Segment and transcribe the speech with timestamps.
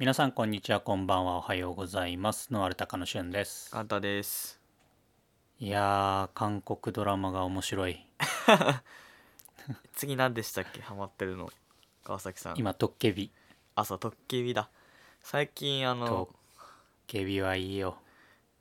[0.00, 0.80] 皆さんこんにちは。
[0.80, 1.36] こんばんは。
[1.36, 2.54] おはようございます。
[2.54, 3.70] ノアルタカのしゅんです。
[3.70, 4.58] カンタです。
[5.58, 8.06] いやー韓国ドラマが面白い。
[9.92, 10.80] 次何でしたっけ？
[10.80, 11.50] ハマってるの。
[12.02, 12.56] 川崎さん。
[12.56, 13.30] 今トッケビ。
[13.74, 14.70] あそうトッケビだ。
[15.20, 16.30] 最近あトのッ
[17.06, 17.98] ケビはいいよ。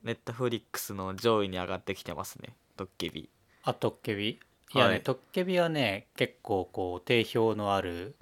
[0.03, 2.53] ネットフリックスの上位に上がってきてますね。
[2.75, 3.29] トッケビ。
[3.63, 4.31] あトッケビ？
[4.31, 5.03] いやね、はい。
[5.03, 8.17] トッケビはね結構こう定評のある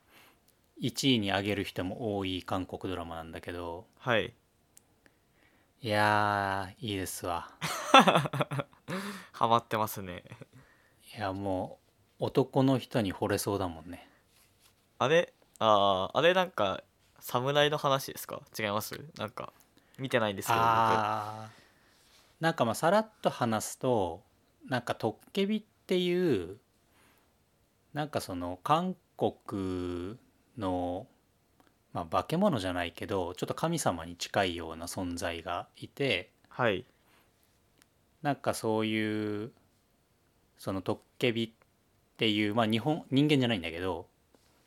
[0.81, 3.85] 1位に上げる人も多い韓国ドラマなんだけど。
[3.99, 4.33] はい。
[5.81, 7.51] いやーいいですわ。
[9.31, 10.23] ハマってますね。
[11.15, 11.79] いやも
[12.19, 14.07] う男の人に惚れそうだもんね。
[14.99, 15.33] あれ？
[15.59, 16.83] あーあれなんか
[17.19, 18.41] 侍の話ですか？
[18.57, 18.99] 違います？
[19.17, 19.53] なんか
[19.97, 20.65] 見てないんですけど僕。
[20.67, 22.43] あー。
[22.43, 24.23] なんかまあさらっと話すと
[24.67, 26.59] なんかトッケビっていう
[27.93, 30.17] なんかその韓国
[30.57, 31.07] の
[31.93, 36.85] まあ化け物じゃないけどちょっと神様に近いような存在がいてはい。
[38.23, 39.51] なんかそういう
[40.57, 41.49] そのトッケビっ
[42.17, 44.07] ていうまあ日本人間じゃないんだけど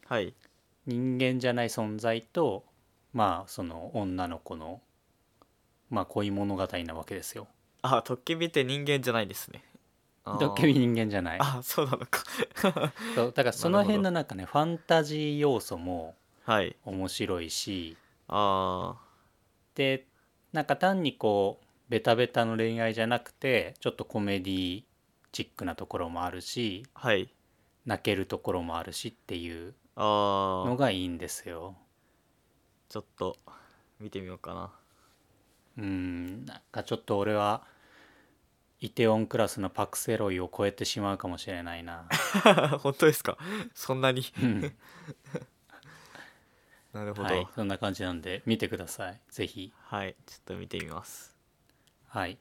[0.06, 0.34] はい。
[0.86, 2.64] 人間じゃない存在と
[3.12, 4.80] まあその女の子の
[5.90, 7.48] まあ恋物語なわけですよ。
[7.82, 9.64] あトッケビって人間じゃないですね
[10.32, 10.38] あー。
[10.38, 11.38] ドッケビ人間じゃない。
[11.40, 12.22] あそうなのか。
[13.14, 16.14] そうだからその辺のなんかねファンタジー要素も
[16.44, 16.76] はい。
[16.84, 17.96] 面白いし。
[18.28, 18.96] あ
[19.74, 20.06] で
[20.52, 24.84] なんか単にこうベタベタの恋愛じゃなくてちょっとコメディ
[25.32, 27.28] チックなところもあるしーはい。
[27.86, 31.76] 泣けるところもあるしっていうあのーがいいんですよ。
[32.88, 33.36] ちょっと
[33.98, 34.70] 見てみようかな。
[35.78, 37.64] うんなんかちょっと俺は
[38.80, 42.08] イテオンクラスのパク・セロイを超えてしまうかもしれないな。
[42.80, 43.36] 本当ですか？
[43.74, 44.22] そんなに？
[44.42, 44.60] うん。
[46.92, 47.34] なるほど。
[47.34, 49.20] はい、そんな感じなんで見てください。
[49.28, 49.72] ぜひ。
[49.78, 51.36] はい、ちょっと見てみます。
[52.08, 52.38] はい。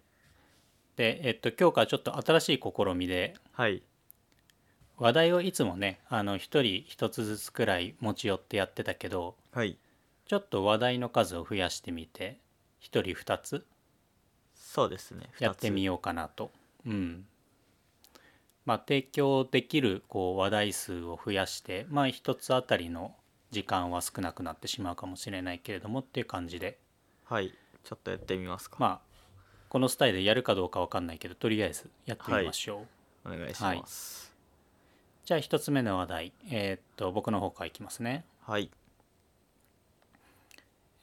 [0.95, 3.83] で、えっと、今日からちょっと新しい試みで、はい。
[4.97, 9.77] 話題をいつもね、あの、一人一つずつくらい持ち寄ってやってたけど、はい。
[10.25, 12.39] ちょっと話題の数を増やしてみて、
[12.79, 13.65] 一人二つ
[14.69, 15.31] そうですね。
[15.39, 16.51] やってみよようかなと。
[16.85, 17.25] うん。
[18.65, 23.15] まあ、提供できるこう話題数を増やして、まあ、一つあたりの
[23.49, 26.77] 時間は少なくなってしまうかもしれないけれどもっていう感じで、
[27.25, 27.51] はい。
[27.83, 28.99] ちょっとやってみますか、まあ、
[29.69, 32.85] このスタイルでやるかどうかわかんないけど、とりあえずやってみましょ
[33.25, 33.33] う。
[33.33, 34.31] お願いします。
[35.25, 38.23] じゃあ一つ目の話題、えーっと僕の方からいきますね。
[38.41, 38.69] はい。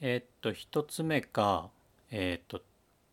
[0.01, 1.69] えーっと一つ目が、
[2.13, 2.63] えーっと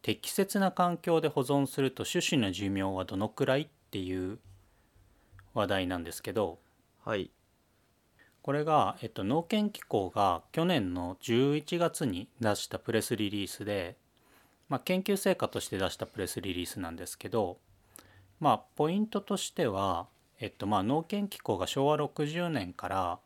[0.03, 4.37] 適切な環境で保存すると種子の寿命はどのくらいっていう
[5.53, 6.59] 話題なんですけど
[7.03, 7.31] はい。
[8.41, 13.95] これが、えっと、農研機構が去年の11月に出したプレスリリースで、
[14.67, 17.57] まあ、研究成果として出したプレスリリースなんですけど
[18.41, 20.07] まあポイントとしては、
[20.41, 23.19] えっとまあ、農研機構が昭和60年から、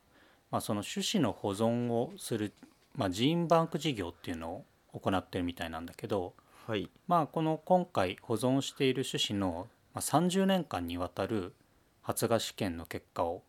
[0.51, 2.53] まあ、その種子の保存をする、
[2.95, 4.63] まあ、ジーンバンク事業っていうの
[4.94, 6.33] を行ってるみたいなんだけど、
[6.67, 6.89] はい。
[7.07, 11.53] まあ、この今回保存している種子のまあ30年間にわたる
[12.01, 13.41] 発芽試験の結果を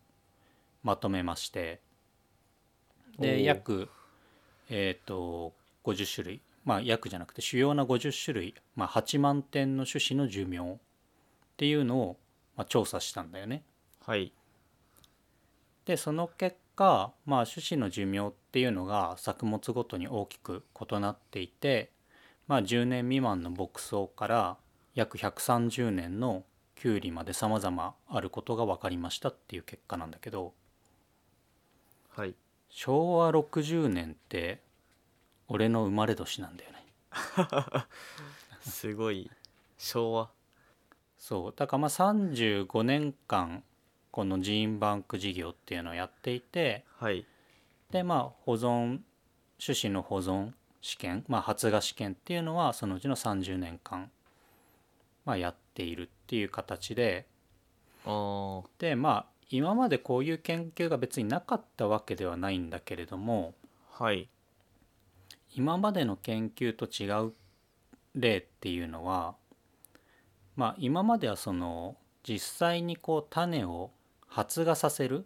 [0.83, 1.81] まとめまして
[3.19, 3.89] で約、
[4.69, 5.51] えー、と
[5.83, 6.41] 50種類。
[6.63, 10.77] まあ約じゃなくて主要な50種類、まあ、8万点の種子の寿命っ
[11.57, 12.17] ていうのを、
[12.55, 13.63] まあ、調査したんだよね。
[14.05, 14.31] はい。
[15.85, 21.91] でその結果、まあ、種子の寿命っていうのが作物ごとに大きく異なっていて、
[22.49, 24.57] まあ、10年未満の牧草から
[24.95, 26.43] 約130年の
[26.73, 30.55] キュウリまで様々あることが分かりましたっていう結果なんだけど。
[32.09, 32.33] はい。
[32.69, 34.63] 昭和60年って
[35.47, 36.85] 俺の生まれ年なんだよね。
[38.61, 39.29] すごい。
[39.77, 40.31] 昭和。
[41.19, 41.53] そう。
[41.55, 43.63] だからまあ35年間
[44.09, 46.83] このジーンバンク事業っていうのをやっていて。
[46.97, 47.27] はい。
[47.91, 49.01] でまあ保存
[49.63, 54.09] 種子の保存試験、まあ、発芽試験っていうのはそのうちの30年間、
[55.25, 57.25] まあ、やっているっていう形で
[58.79, 63.53] でまあ今までこういう研究が別になかったわけではないんだけれども
[63.91, 64.29] はい。
[65.55, 67.33] 今までの研究と違う
[68.15, 69.35] 例っていうのは
[70.55, 73.91] まあ今まではその実際にこう種を
[74.27, 75.25] 発芽させる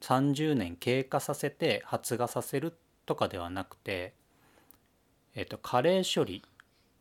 [0.00, 4.14] 30年経過させて発芽させるとかではなくて、
[5.34, 6.42] えっと加齢処理、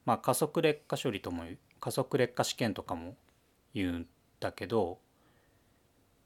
[0.05, 1.43] まあ、加速劣化処理とも
[1.79, 3.15] 加速劣化試験とかも
[3.73, 4.07] 言うん
[4.39, 4.99] だけど、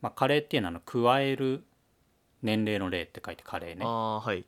[0.01, 1.63] まあ、加齢っていうのは加える
[2.42, 3.86] 年齢の齢って書いて加齢ね。
[3.86, 4.45] はい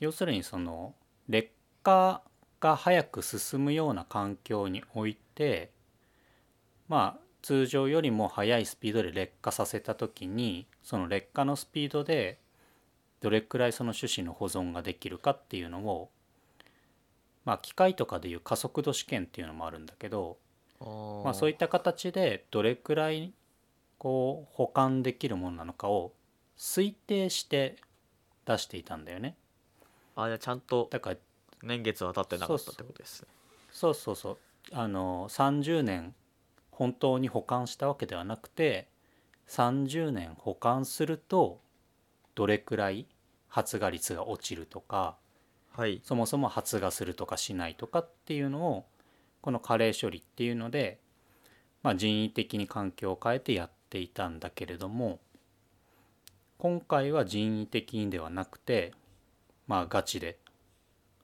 [0.00, 0.94] 要するにその
[1.28, 1.50] 劣
[1.84, 2.22] 化
[2.58, 5.70] が早く進むような環境において
[6.88, 12.40] まあ通常よりも速いスピードで劣化させた時にその劣化のスピードで
[13.22, 16.10] どれくらいその種子の保存ができるかっていうのを
[17.44, 20.38] まあ機械とかでいう加速度試験っていうのもあるんだけど
[21.24, 23.32] まあそういった形でどれくらい
[23.98, 26.12] こう保管できるものなのかを
[26.58, 27.76] 推定して
[28.44, 29.36] 出していたんだよね。
[30.16, 31.16] あじゃあちゃんとだから
[31.62, 33.28] 年月は経ってなかったってことですね。
[33.70, 34.38] そうそうそう
[34.72, 36.14] あの30年
[36.72, 38.88] 本当に保管したわけではなくて
[39.48, 41.60] 30年保管すると
[42.34, 43.06] どれくらい
[43.48, 45.16] 発芽率が落ちるとか
[45.76, 46.00] はい。
[46.04, 48.86] そもそも発芽するとかしないとかっていうのを
[49.40, 51.00] この加齢処理っていうので、
[51.82, 55.18] まあ、人為的に環境を変えてやっていたんだけれども
[56.58, 58.92] 今回は人為的にではなくて
[59.66, 60.38] まあガチで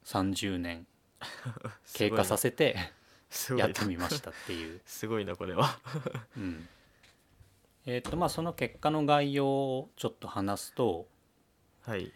[0.05, 0.87] 30年
[1.95, 2.77] 経過させて
[3.57, 4.81] やってみましたっていう。
[4.87, 5.79] すごいなこれは。
[6.37, 6.69] うん
[7.91, 11.09] えっとまあその結果の概要をちょっと話すと
[11.87, 12.13] はい。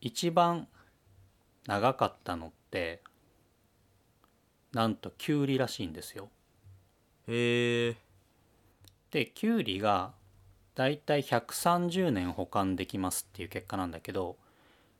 [0.00, 0.66] 一番
[1.68, 3.02] 長かったのって
[4.72, 6.28] なんとキュウリらしいんですよ。
[7.28, 7.96] へえ
[9.12, 10.12] でキュウリが
[10.74, 14.36] だいたい130年保管できますっていう結果なんだけど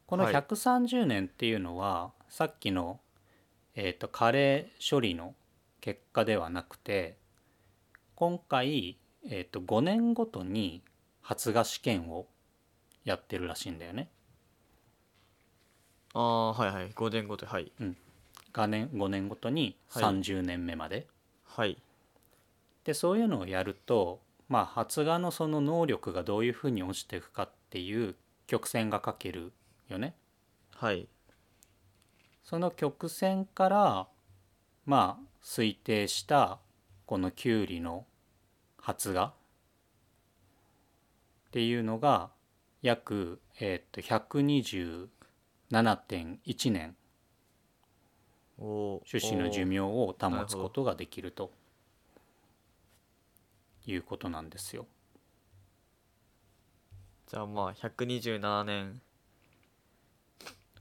[0.07, 0.35] このはい。
[0.35, 3.01] 130年っていうのは、さっきの、
[3.75, 5.35] えー、と加齢処理の
[5.81, 7.17] 結果ではなくて
[8.15, 8.99] 今回、
[9.29, 10.83] えー、と5年ごとに
[11.21, 12.27] 発芽試験を
[13.05, 14.09] やってるらしいんだよね。
[16.15, 17.73] ああはいはい5年ごとはい
[18.53, 21.07] 5年 ,5 年ごとにはい30年目まで。
[21.45, 21.79] はい
[22.85, 28.17] でそういうのをやると、まあ、発芽のその能力がどういうふうに落ちていくかっていう
[28.49, 29.53] 曲線が書ける
[29.89, 30.15] よね。
[30.75, 31.09] はい
[32.45, 34.09] その曲線から
[34.85, 36.59] まあ推定した
[37.07, 38.05] このキュウリの
[38.83, 39.29] 発芽？
[39.29, 39.33] っ
[41.53, 42.29] ていうのが
[42.83, 46.95] 約、えー、と127.1年。
[48.59, 51.51] 種子の寿命を保つことができると。
[53.87, 54.87] いうことなんですよ。
[57.29, 59.01] じゃあまあ127年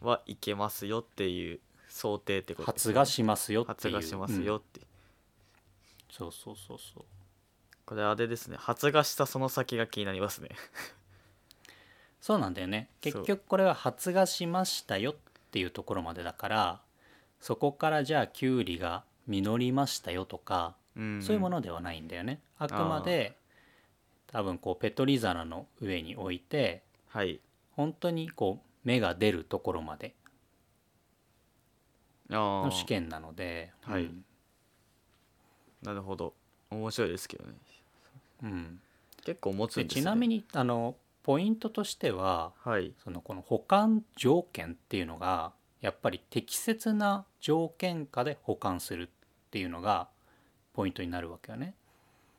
[0.01, 2.94] はいけますよっていう想定ってことですね。
[2.94, 3.95] 発芽しますよっていう。
[3.95, 4.81] 発芽しますうんよって、
[6.12, 7.06] そうそうそうそう。
[7.91, 8.55] これあれですね。
[8.57, 10.51] 発芽したその先が気になりますね。
[12.21, 12.88] そうなんだよね。
[13.01, 15.15] 結局これは発芽しましたよっ
[15.51, 16.81] ていうところまでだから
[17.41, 22.39] そこからじゃあキュウリが実りましたよとか、うんそういうものではないんだよね。
[22.57, 23.35] あくまで
[24.27, 27.41] 多分こうペトリ皿の上に置いてはい。
[27.75, 30.13] 本当にこう芽が出るところまで
[32.29, 34.03] の試験なのではい。
[34.03, 34.23] うん。
[35.83, 36.33] なるほど。
[36.69, 37.51] 面白いですけどね
[38.43, 38.79] うん。
[39.23, 40.01] 結構持つんでですね。
[40.01, 42.93] ちなみにあのポイントとしてははい。
[43.03, 49.09] そのこの保管条件っていうのがやっぱり適切な条件下で保管するっ
[49.51, 50.07] ていうのが
[50.73, 51.75] ポイントになるわけよね。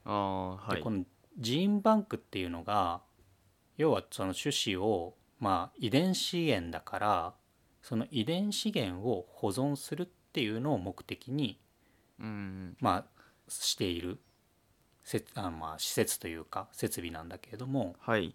[0.05, 0.77] ああはい。
[0.77, 1.05] でこの
[1.39, 3.01] ジーンバンクっていうのが
[3.79, 7.35] 要はその種子をまあ遺伝資源だから
[7.83, 11.59] その遺伝資源を保存するっていうのを目的に
[12.19, 12.77] うん。
[12.81, 14.19] まあしている
[15.05, 18.35] せあまあ施設というか設備なんだけれどもはい。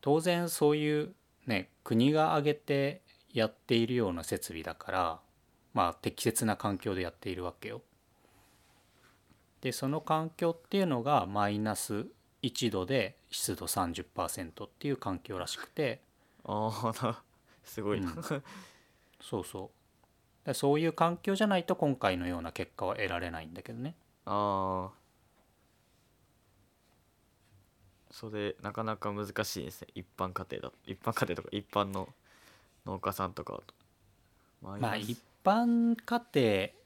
[0.00, 1.14] 当然そういう
[1.46, 3.02] ね国が挙げて
[3.32, 5.20] やっているような設備だから
[5.74, 7.82] まあ適切な環境でやっているわけよ。
[9.60, 12.06] でその環境っていうのがマイナス
[12.42, 16.00] 1度で湿度30%っていう環境らしくて。
[16.44, 17.22] ああな
[17.62, 18.42] すごいな、うん。
[19.20, 19.70] そうそ
[20.44, 20.46] う。
[20.46, 23.94] でそういう環境じゃないと今回のような結果は得られないんだけどね。
[24.24, 24.99] ああ
[28.10, 29.88] それなかなか難しいですね。
[29.94, 32.08] 一般家庭だ一般家庭とか一般の
[32.86, 33.74] 農家さんとかだと。
[34.62, 36.80] マイナスまあ一般家庭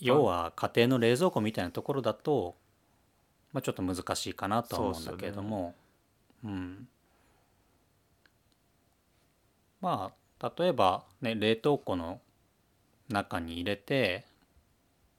[0.00, 2.54] 要は家庭の冷蔵庫みたいなところだと、
[3.52, 5.74] まあ、ちょっと難しいかなとは思うんだけれども。
[6.44, 6.88] う,、ん。
[9.80, 12.20] まあ例えばね冷凍庫の
[13.08, 14.24] 中に入れて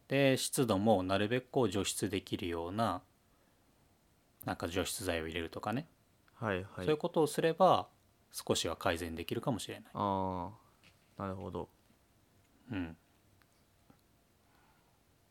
[0.07, 3.01] で湿度もなるべくこう除湿できるような
[4.47, 5.87] なんか除湿剤を入れるとかね、
[6.35, 6.65] はいはい。
[6.77, 7.89] そういうことをすれば
[8.31, 9.83] 少しは改善できるかもしれない。
[9.93, 10.51] あ
[11.17, 11.67] あなるほど。
[12.71, 12.95] うん。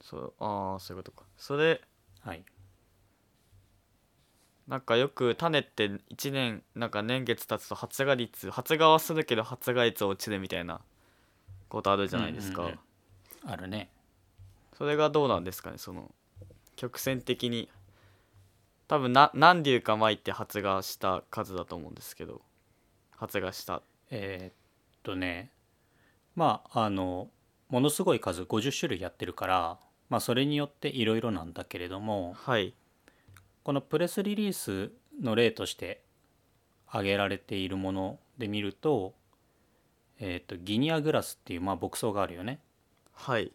[0.02, 1.24] そうああそういうことか。
[1.38, 1.80] それ
[2.20, 2.44] はい。
[4.68, 10.82] なんかよく種って1年なんか年月経つと発芽率発芽はするけど発芽率落ちるみたいな
[11.70, 12.78] ことあるじゃないですか、うんうん
[13.44, 13.50] うん。
[13.50, 13.88] あるね。
[14.76, 16.10] それがどうなんですかねその
[16.74, 17.70] 曲線的に
[18.88, 22.42] 多分な何粒か巻いて発芽した数だと思うんですけど。
[23.16, 23.82] 発芽した。
[24.10, 25.50] えーっとね。
[26.34, 27.28] まああの
[27.68, 29.78] ものすごい数50種類やってるから
[30.10, 32.74] まあそれによっていろいろなんだけれどもはい。
[33.64, 36.02] このプレスリリースの例として
[36.86, 39.14] 挙げられているもので見ると,、
[40.20, 42.60] えーっとギニアグラスっていうまあ牧草があるよね。
[43.12, 43.50] はい。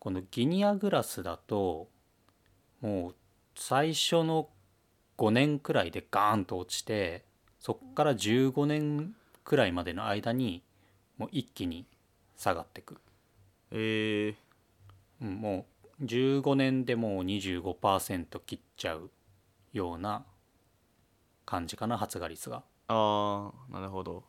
[0.00, 1.88] このギニアグラスだと
[2.80, 3.14] もう
[3.54, 4.48] 最初の
[5.18, 7.24] 5年くらいでガーンと落ちて
[7.60, 10.62] そっから15年くらいまでの間に
[11.18, 11.86] もう一気に
[12.36, 12.98] 下がってく、
[13.70, 14.34] えー、
[15.22, 15.66] うん、も
[16.00, 19.10] う15年でもう25%切っちゃう
[19.72, 20.24] ような
[21.46, 22.62] 感じかな発芽率が。
[22.88, 24.24] あーなるほど。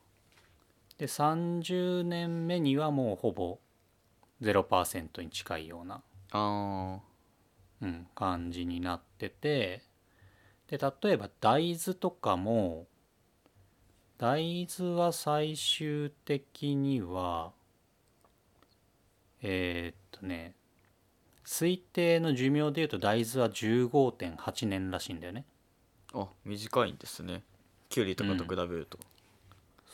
[0.97, 3.57] で30年目にはもうほぼ
[4.41, 6.01] 0%に近いような
[6.31, 6.99] あ
[7.85, 9.83] うん、感じになってて
[10.67, 12.87] で例えば大豆とかも
[14.17, 17.51] 大豆は最終的には
[19.41, 20.55] えーっとね
[21.45, 25.45] 推定の寿命でいうと大豆は15.8年らしいんだよね。
[26.11, 27.43] ーあ短いんですね。
[27.89, 28.97] キュウリとかと比べると、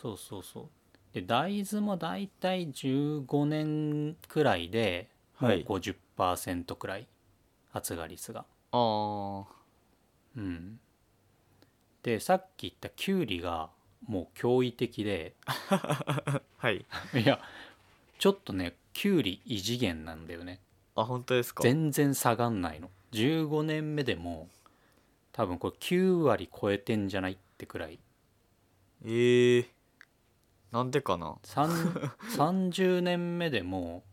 [0.01, 0.67] そうそうそう。
[1.13, 5.65] で大豆もだいたい15年くらいでもうはい。
[5.65, 7.01] 50%くらい。
[7.01, 7.20] 発芽
[7.73, 8.45] 率が。
[8.73, 9.45] ああ
[10.37, 10.79] うん、
[12.03, 13.69] でさっき言ったキュウリが
[14.07, 15.35] もう驚異的で。
[16.57, 16.85] はい。
[17.13, 17.39] いや
[18.17, 20.59] ちょっとねキュウリ異次元なんだよね。
[20.95, 21.63] あ本当ですか？
[21.63, 22.89] 全然下がんないの。
[23.11, 24.47] 15年目でも
[25.33, 27.99] 多分これ9割超えてんじゃないってくらい。
[29.03, 29.65] えー、
[30.71, 34.03] なんでかな？3 30 年目でも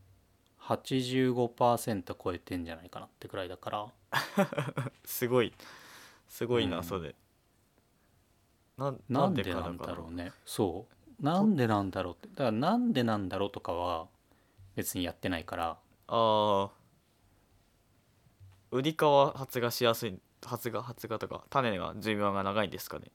[0.69, 3.87] 85%超えてんじゃないかなってくらいだから。
[5.05, 5.55] すごい。
[6.29, 6.85] すごいな、うん。
[6.85, 7.15] それ
[8.77, 10.87] なんなんでかなんだろううねそ
[11.21, 11.25] う。
[11.25, 12.29] なんでなんだろうって。
[12.29, 14.09] だからなんでなんだろうとかは
[14.77, 15.71] 別にやってないから。
[15.71, 16.71] ああ
[18.71, 23.11] ウリ科は発芽しやすい発芽発芽とか種が寿命が長いんですかね。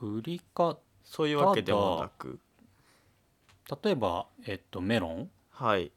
[0.00, 2.38] 売りかそういうわけでもなく。
[3.82, 5.30] 例えば、えっと、メロン。
[5.50, 5.90] はい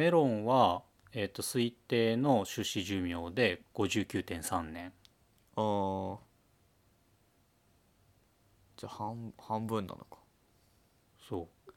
[0.00, 4.94] メロンは、えっと、推定の種子寿命で59.3年。
[5.56, 6.18] あー。
[8.78, 10.16] じゃあ半半分なのか。
[11.28, 11.70] そう。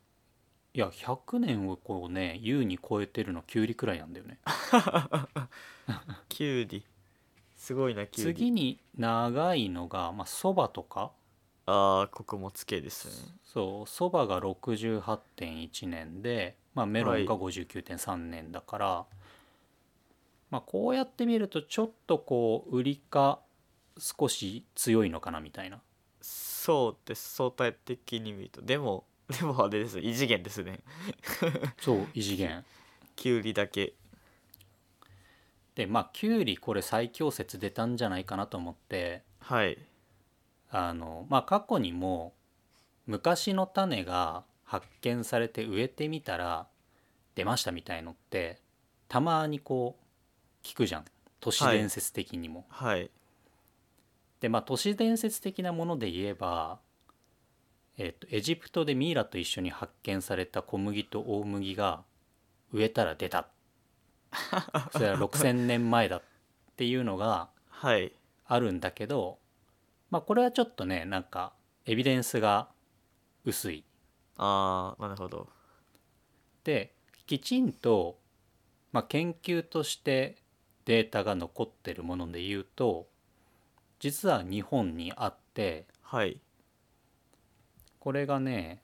[0.73, 4.39] いや100年をこうね優に超えてるのキュウリくらいなんだよね。
[6.29, 6.85] キュウリ
[7.57, 11.11] すごいなキュウリ次に長いのがまあそばとか。
[11.65, 13.35] ああ穀物系ですね。
[13.43, 19.05] そうそばが68.1年で、まあ、メロンが59.3年だから、
[20.53, 23.39] まあこうやって見るとちょっとこう売りか
[23.97, 25.81] 少し強いのかなみたいな。
[26.21, 27.35] そうです。
[27.35, 28.61] 相対的に見ると。
[28.61, 29.05] でも
[29.39, 29.99] でもあれです。
[29.99, 30.79] 異次元ですね。
[31.81, 32.63] そう異次元。
[33.15, 33.93] キュウリだけ。
[35.73, 39.77] でまあキュウリこれ最強説出たんじゃないかなと思ってはい。
[40.69, 42.33] あのまあ過去にも
[43.07, 46.65] 昔の種が発見されて植えてみたら
[47.35, 48.59] 出ましたみたいのって
[49.07, 51.05] たまにこう聞くじゃん。
[51.39, 52.65] 都市伝説的にも。
[52.69, 53.11] はい。
[54.39, 56.79] でまあ都市伝説的なもので言えば、
[57.99, 62.03] えっとエジプトでミイラと一緒に発見された小麦と大麦が
[62.71, 63.49] 植えたら出た。
[64.91, 66.21] それは6,000年前だっ
[66.77, 68.11] ていうのがはい。
[68.47, 69.37] あるんだけど
[70.09, 71.53] まあこれはちょっとねなんか
[71.85, 72.69] エビデンスが
[73.45, 73.83] 薄い。
[74.37, 75.49] ああなるほど。
[76.63, 76.93] で
[77.25, 78.17] きちんと、
[78.91, 80.37] まあ、研究として
[80.85, 83.07] データが残ってるもので言うと
[83.99, 86.39] 実は日本にあってはい。
[87.99, 88.81] これがね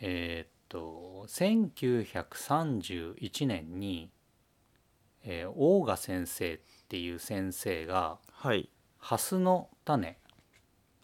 [0.00, 4.10] えーっと1931年に、
[5.24, 8.68] えー大賀先生っていう先生がはい。
[8.98, 10.18] ハスの種。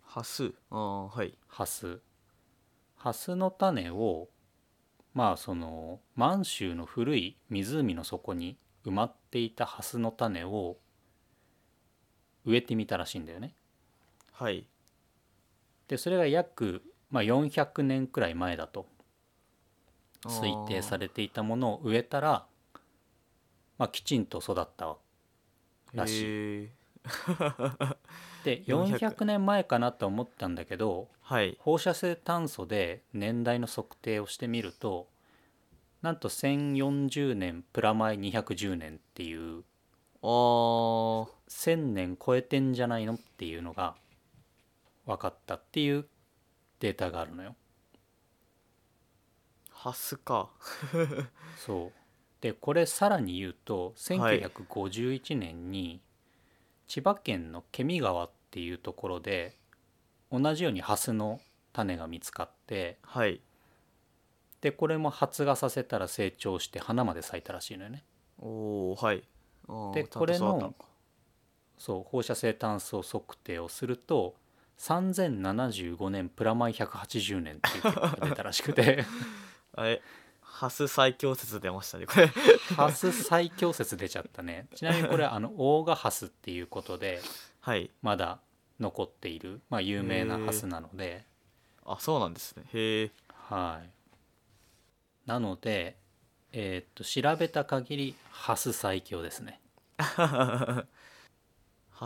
[0.03, 0.53] ハス？
[0.71, 1.35] ああはい。
[1.49, 2.01] ハス
[2.99, 4.29] ハスの種を
[5.15, 10.77] まあその満州の古い湖の底に埋まっていたハスの種を
[12.45, 13.55] 植えてみたらしいんだよね。
[14.33, 14.67] はい
[15.89, 18.87] でそれが約、まあ、400年くらい前だと
[20.27, 22.45] 推定されれていたものを植えたら、
[23.79, 24.97] まあ、きちんと育った
[25.95, 26.71] らしい。
[28.45, 31.57] で400 400年前かなと思ったんだけどはい。
[31.61, 35.09] 放射性炭素で年代の測定をしてみると
[36.03, 39.65] なんと1040年プラマイ210年っていう
[40.23, 41.29] あー。
[41.49, 43.95] 1,000年超えてんじゃないのっていうのが
[45.07, 46.07] 分かったっていう
[46.81, 47.57] データがあるのよ。
[49.71, 50.51] ハスか。
[51.57, 51.93] そう。
[52.41, 54.41] でこれさらに言うとはい。
[54.41, 56.01] 1951年に
[56.89, 59.57] 千葉県のケミ川っていうところで
[60.33, 61.41] 同じようにハスの
[61.73, 63.41] 種が見つかってはい。
[64.61, 68.05] でこれも発芽させたら成長して花まで咲いたらしいのよね。
[68.41, 69.23] おおはい。
[69.95, 70.75] でこれの
[71.77, 74.35] そう放射性炭素測定をすると
[74.79, 79.05] 3075年プラマイ180年っていう結果が出たらしくて。
[79.75, 80.03] あれ？
[80.59, 82.27] ハス最強説出ましたねこれ。
[82.75, 84.67] ハス最強説出ちゃったね。
[84.75, 87.23] ちなみにこれあのオーガハスっていうことで
[87.61, 87.93] はい。
[88.03, 88.41] まだ
[88.81, 91.25] 残っている、まあ、有名なハスなので、
[91.85, 92.65] あそうなんですね。
[92.73, 93.91] へえはい。
[95.27, 95.97] なので
[96.51, 99.61] えーっと調べた限りハス最強ですね。
[99.99, 100.87] ハ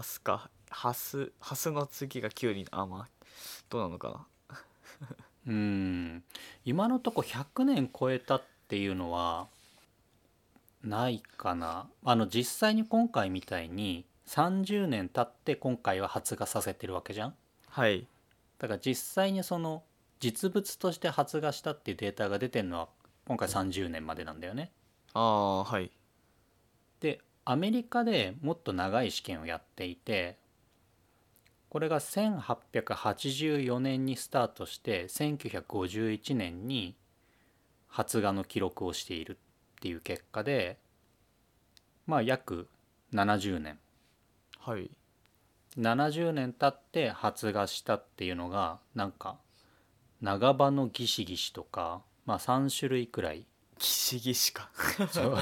[0.03, 0.51] スか。
[0.69, 3.27] ハスハスの次が9にあまあ
[3.71, 4.59] どうなのかな。
[5.49, 6.23] うん
[6.65, 9.49] 今のとこ100年超えたっていうのは
[10.85, 11.89] ないかな。
[12.05, 17.35] あの実際に今回みたいに30年経って今回は発芽させてるわけじゃん。
[17.69, 18.07] はい。
[18.59, 19.83] だから実際にその
[20.21, 22.89] 実物として発芽したっていうデータが出てるのは
[23.27, 24.71] 今回30年までなんだよね。
[25.15, 25.91] ああはい。
[27.01, 30.39] でアメリカでもっと長い試験をやっていて
[31.73, 36.95] これが1884年にスタートして1951年に
[37.89, 39.39] 発芽の記録をしている
[39.79, 40.77] っていう結果で
[42.07, 42.69] まあ約
[43.15, 43.79] 70年。
[44.59, 44.91] はい。
[45.79, 49.39] 70年経って発芽したっていうのがなんか
[50.21, 53.47] 長場のギシギシとかまあ3種類くらい。
[53.79, 54.69] ギシギシか。
[55.11, 55.39] そう。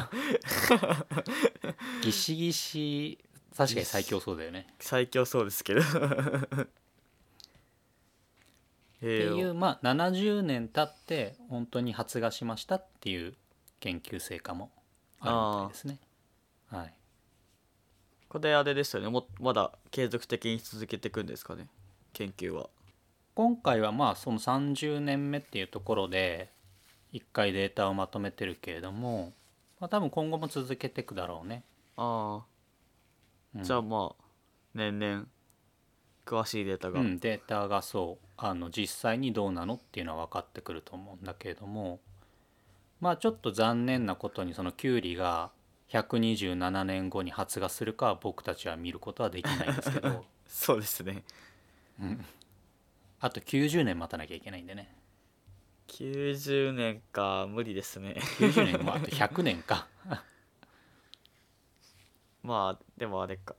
[2.03, 3.19] ギシギシ
[3.57, 4.67] 確かに最強そうだよね。
[4.79, 5.81] 最強そうですけど。
[5.83, 5.85] っ
[9.01, 13.35] ていうまあ70年経って本当に発芽しましたっていう
[13.81, 14.71] 研究成果も
[15.21, 15.99] あるみたいですね。
[16.69, 16.95] はい。
[18.29, 19.09] これあれですよね。
[19.09, 21.67] もまだ継続的に続けていくんですかね？
[22.13, 22.69] 研究は。
[23.35, 26.51] 今回はまあその30年目っていうところで
[27.13, 29.33] 一回データをまとめてるけれども、
[29.81, 31.65] まあ、多分今後も続けていくだろうね、
[31.97, 32.50] ああ、
[33.57, 34.25] うんじゃあまあ
[34.75, 35.27] 年々
[36.25, 42.01] 詳しいデータが、うん、データがそうあの実際にどうなのっていうのは分かってくると思うんだけれども。
[43.01, 45.51] まあちょっと残念なことにそのキュウリが
[45.91, 51.25] 127年後に発芽するかは僕たちは見ることはできないんですけど、 そうですね。
[52.01, 52.25] うん、
[53.21, 54.95] あと90年待たなきゃいけないんでね。
[55.89, 58.17] 90年か無理ですね。
[58.39, 59.89] 90年もあと100年か
[62.42, 63.55] まあでもあれか。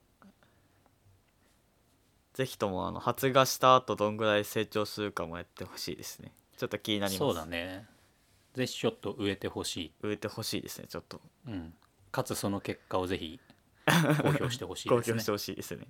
[2.34, 6.32] ぜひともあの発芽した後どんぐらい成長するかもやってほしいですね。
[6.56, 7.18] ちょっと気になります。
[7.18, 7.86] そうだね。
[8.54, 11.20] ぜひちょっと植えてほしい、植えてほしいですねちょっと。
[11.46, 11.74] うん、
[12.10, 13.40] かつその結果をぜひ
[14.22, 15.02] 公表してほしいですね。
[15.02, 15.86] 公表してほしいですね。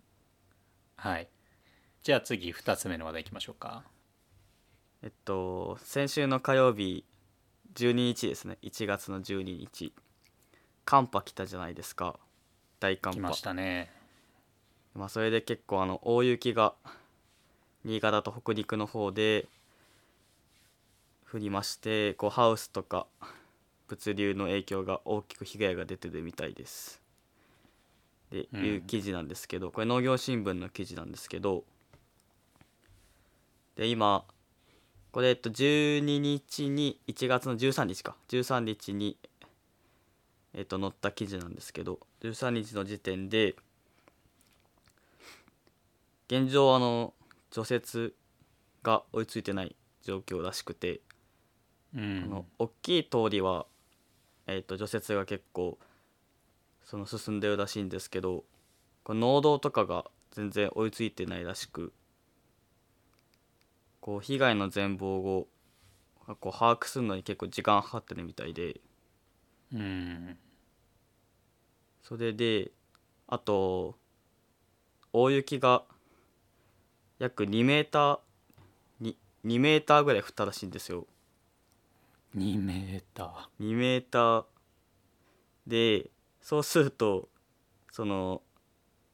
[0.97, 1.29] はい。
[2.03, 3.85] じゃあ次2つ目の話題いきましょうか。
[5.03, 7.05] えっと先週の火曜日
[7.75, 8.59] 12日ですね。
[8.63, 9.93] 1月の12日。
[10.85, 12.19] 寒波来たじゃないですか
[12.83, 13.19] 大寒波。
[13.19, 13.93] 来ましたね。
[14.95, 16.75] まあそれで結構あの大雪が
[17.85, 19.47] 新潟と北陸の方で
[21.33, 23.07] 降りましてこうハウスとか
[23.87, 27.01] 物流の影響が大きく被害が出てるみたいです。
[28.33, 28.65] でうん。
[28.65, 31.63] いう記事なんですけどこれ農業新聞の記事なんですけど
[33.77, 34.25] で今
[35.13, 38.17] これえっと12日に1月の13日か。
[38.29, 39.17] 13日に
[40.53, 43.57] えっと載った記事なんですけど13日の時点で
[46.29, 47.15] 現状あの
[47.51, 48.15] 除雪
[48.85, 51.01] が追いついてない状況らしくて、
[51.95, 52.23] うん。
[52.25, 53.67] あの大きい通りは、
[54.47, 55.79] えー、と除雪が結構
[56.85, 58.45] その進んでるらしいんですけど
[59.03, 61.93] この農道とかが全然追いついてないらしく
[64.01, 65.49] こう被害の全貌を
[66.41, 68.81] こう把握するのに結構時間かかってるみたいで。
[69.75, 70.37] うん
[72.03, 72.71] それで
[73.29, 73.97] あと
[75.13, 75.85] 大雪が
[77.19, 78.19] 約2メーター
[79.01, 81.07] に2メーターぐらい降ったらしいんですよ。
[82.37, 84.45] 2メータ2メーター。
[85.67, 86.11] で
[86.41, 87.29] そうすると
[87.93, 88.43] その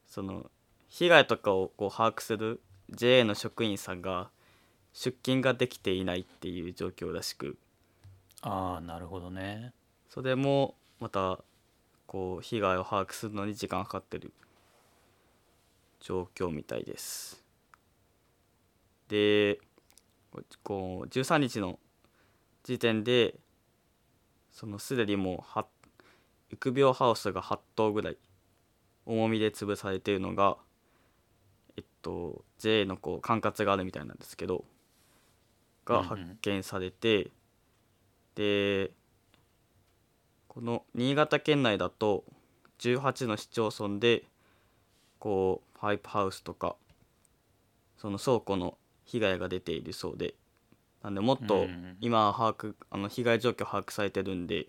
[0.06, 0.50] その
[0.88, 4.30] 被害とかをこう把握する JA の職員さんが
[4.94, 7.58] 出勤ができていないっていう状況らしく。
[8.40, 9.72] ああなるほどね。
[10.08, 11.40] それもまた
[12.08, 14.32] こう被害を把握するのに時間かかってる
[16.00, 17.44] 状況みたいです。
[19.08, 19.60] で
[20.62, 21.78] こう13日の
[22.64, 23.34] 時点で
[24.50, 25.66] そのすでにもうは
[26.50, 28.16] 育苗ハウスが8棟ぐらい
[29.04, 30.56] 重みで潰されているのが
[31.76, 34.64] えっと JA のこう管轄があるみたいなんですけど
[35.84, 37.30] が発見されて、
[38.34, 38.90] で
[40.58, 42.24] この新潟県内だと
[42.80, 44.24] 18の市町村で
[45.20, 46.74] こうパイプハウスとか
[47.96, 50.34] その倉庫の被害が出ているそうで。
[51.04, 51.68] なんでもっと
[52.00, 54.66] 今把握あの被害状況把握されてるんで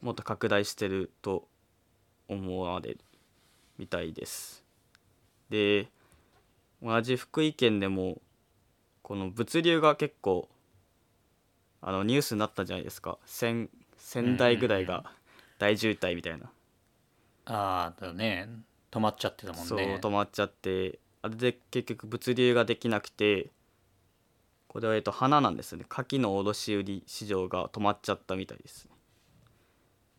[0.00, 1.46] もっと拡大してると
[2.26, 2.98] 思われる
[3.78, 4.64] みたいです。
[5.50, 5.86] で
[6.82, 8.20] 同じ福井県でも
[9.02, 10.48] この物流が結構
[11.80, 13.18] あのニュースになったじゃないですか。
[13.24, 13.68] 1000,
[14.08, 15.04] 1000台ぐらいが
[15.58, 16.50] 大渋滞みたいな、
[17.44, 18.48] ああだね。
[18.90, 19.66] 止まっちゃってたもんね。
[19.68, 20.98] そう止まっちゃって。
[21.20, 23.50] あれで結局物流ができなくて
[24.68, 25.84] これはえっと花なんですね。
[25.90, 28.90] 牡蠣の卸売市場が止まっちゃったみたいですね。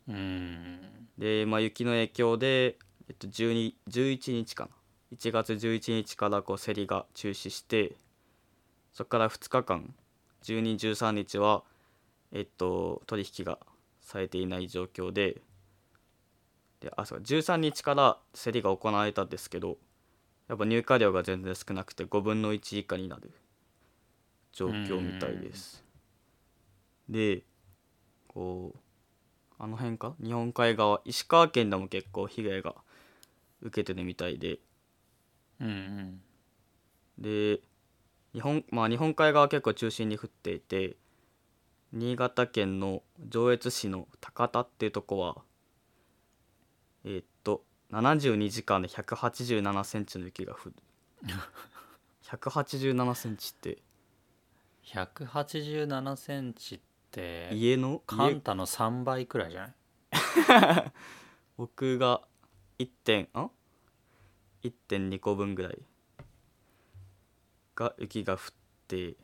[0.10, 0.80] うん。
[1.18, 4.70] で、まあ、雪の影響で、えっと、12 11日かな。
[5.16, 7.96] 1月11日からこう競りが中止して
[8.94, 9.96] そこから2日間
[10.44, 11.64] 1213日は
[12.32, 13.58] えっと取引が
[14.10, 15.42] されていない状況で
[16.80, 19.78] であそう13日から競りが行われたんですけど
[20.48, 23.32] やっぱ入荷量が全然少なくて5分の1以下になる
[24.52, 25.86] 状況みたいです。
[27.08, 27.44] で
[28.28, 28.80] こう
[29.60, 30.16] あの辺か？
[30.24, 31.02] 日本海側？
[31.06, 32.74] 石川県でも結構被害が
[33.62, 34.58] 受けてるみたいで。
[35.62, 36.22] うんうん。
[37.20, 37.60] で
[38.34, 40.96] 日本,、まあ、日本海側結構中心に降っていて
[41.92, 45.38] 新潟県の上越市の高田っていうとこは
[47.04, 50.76] えーっと72時間で187センチの雪が降る。
[52.24, 53.82] 187センチって。
[54.86, 56.80] 187センチっ
[57.12, 58.04] て家の？
[58.08, 59.68] 家カンタの3倍くらいじゃな
[60.88, 60.94] い？
[61.58, 62.22] 僕が
[62.78, 63.50] 1点あ
[64.64, 65.82] ？1.2個分ぐらい
[67.76, 68.40] が雪が降っ
[68.88, 69.18] てい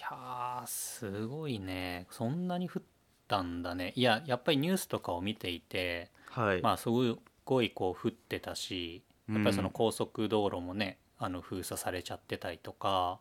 [0.00, 2.06] やーすごいね。
[2.10, 2.82] そんなに降っ
[3.28, 3.92] たんだね。
[3.96, 13.18] いややっぱりニュースとかを見ていてはい、まあすごいこう降ってたしやっぱりその高速道路もね、あの封鎖されちゃってたりとか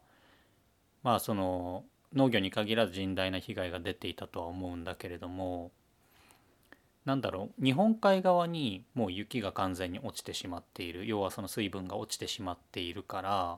[1.02, 5.72] まあその農業に限らず甚大な被害が出ていたとは思うんだけれども
[7.06, 11.06] なんだろう日本海側にもう雪が完全に落ちてしまっている。
[11.06, 13.58] 要はその水分が落ちてしまっているから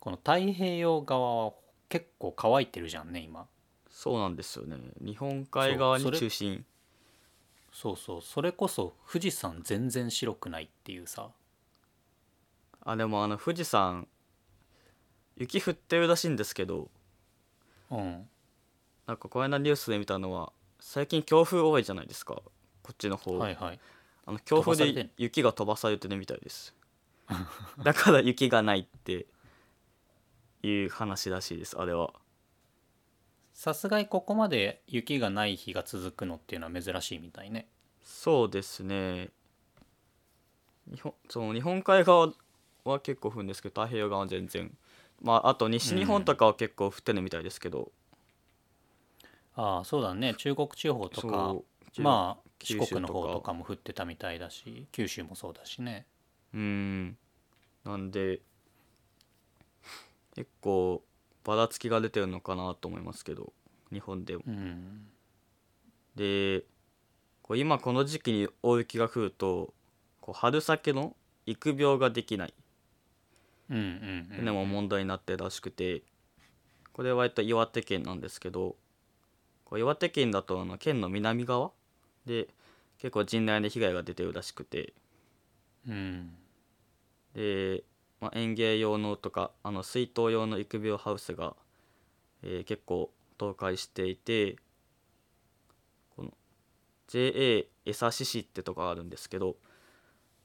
[0.00, 1.52] この太平洋側は
[1.88, 3.46] 結構乾いてるじゃんね今。
[3.90, 4.76] そうなんですよね。
[5.00, 6.64] 日本海側に中心。
[7.72, 8.22] そうそう。
[8.22, 11.30] それこそ富士山全然白くないっていうさ。
[12.84, 14.06] あでもあの富士山
[15.36, 16.90] 雪降ってるらしいんですけど。
[17.90, 18.28] うん。
[19.06, 22.34] なんかこの間ニュースで見たのは最近強風多いじゃないですか。
[22.34, 23.80] こっちの方、はいはい。
[24.26, 26.74] あの強風で雪が飛ばされてるみたいです。
[27.82, 29.26] だから雪がないって
[30.62, 32.12] いう話らしいですあれは。
[33.54, 37.68] さすがにここまで雪がない日が続くのっていうのは珍しいみたいね。
[38.02, 39.30] そうですね。
[40.90, 42.32] 日本その日本海側
[42.84, 44.76] は結構降るんですけど太平洋側は全然。
[45.20, 47.90] まああと西日本とかは結構降ってるみたいですけど、
[49.54, 50.34] ああそうだね。
[50.34, 51.56] 中国地方とか
[51.96, 56.06] まあ四国の方とかも降ってたみたいだし九州もそうだしね。
[56.54, 57.18] うん。
[57.84, 58.40] なんで
[60.38, 61.02] 結構
[61.42, 63.52] ばらつきが出てるのかなと思いますけど
[63.92, 64.44] 日本でも。
[64.46, 65.08] うん。
[66.14, 66.62] で
[67.42, 69.74] こう今この時期に大雪が降ると
[70.20, 72.54] こう春先の育苗ができない。
[73.70, 76.02] うんうんうのも問題になってるらしくて
[76.92, 78.76] これはえっと岩手県なんですけど
[79.64, 81.72] こう岩手県だとあの県の南側
[82.24, 82.46] で
[82.98, 84.94] 結構甚大な被害が出てるらしくて。
[85.88, 86.30] うん。
[87.34, 87.82] で、
[88.20, 91.54] まあ、園芸用のとかあの水筒用の育苗ハウスが、
[92.42, 94.56] えー結構倒壊していて
[96.16, 96.32] この
[97.06, 99.54] JA 江差市ってとこがあるんですけど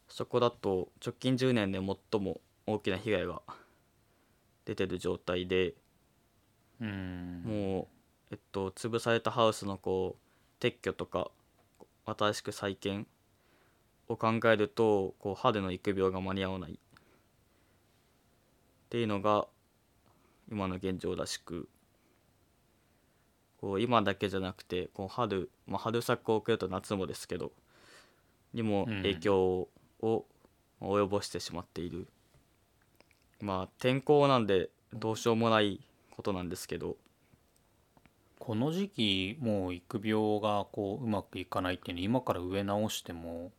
[0.07, 3.41] そこだと直近10年で最も大きな被害が
[4.65, 5.73] 出てる状態で
[6.79, 7.43] うん。
[7.45, 7.87] もう、
[8.31, 11.31] えっと、潰されたハウスのこう撤去とか
[12.05, 13.07] 新しく再建
[14.07, 16.79] を考えるとこう春の育苗が間に合わない
[18.93, 19.47] っていうのが
[20.51, 21.67] 今の現状らしく
[23.59, 27.53] こう今だけじゃなくてこう春、まあ、春作を送ると夏もですけど
[28.53, 29.67] にも影響
[29.99, 30.25] を
[30.79, 32.07] 及ぼしてしまっている、
[33.41, 35.79] まあ天候なんでどうしようもない
[36.11, 36.97] ことなんですけど。
[38.37, 43.53] この時期もう育苗がこううまくいかないっていうの今から植え直しても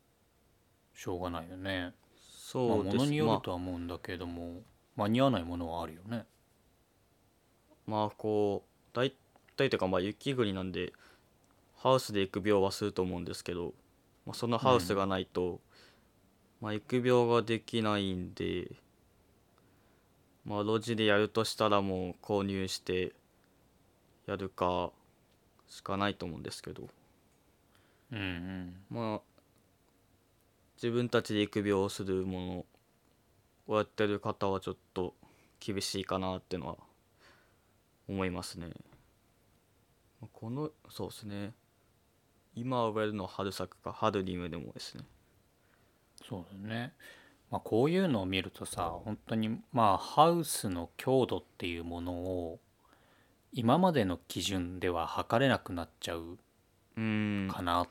[0.93, 1.81] しょうがないよね。
[1.81, 2.95] まあそうです。
[2.97, 4.61] ものによまるとは思うんだけれども、
[4.95, 6.25] 間に合わないものはあるよね。
[7.87, 9.11] あ、まあこう大
[9.55, 10.93] 体というかまあ雪国なんで
[11.77, 13.73] ハウスで育苗はすると思うんですけど、
[14.25, 15.59] まあ、そのハウスがないと、
[16.61, 18.71] まあ育苗ができないんで
[20.45, 23.13] まあ路地でやるとしたらもう購入して
[24.27, 24.91] やるか
[25.67, 26.87] しかないと思うんですけど
[28.11, 28.75] うんうん。
[28.89, 29.21] まあ
[30.77, 32.65] 自分たちで育苗をするもの
[33.67, 35.13] をやってる方はちょっと
[35.59, 36.77] 厳しいかなっていうのは
[38.07, 38.67] 思いますね。
[40.21, 41.53] まあこのそうですね
[42.55, 45.03] 今植えるのは春作か春に植えるもですね。
[46.27, 46.93] そうだね。
[47.51, 52.59] まあこういうのを見るとさ本当にまあハウスの強度っていうものを
[53.53, 56.37] 今までの基準では測れなくなっちゃう
[56.95, 57.87] かなっ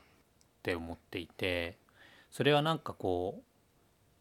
[0.61, 1.77] て思っていて
[2.31, 3.43] それはなんかこう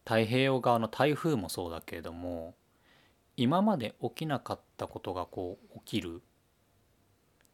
[0.05, 2.55] 太平洋側の台風もそうだけれども
[3.37, 6.23] 今まで起きなかったことがこう起きる。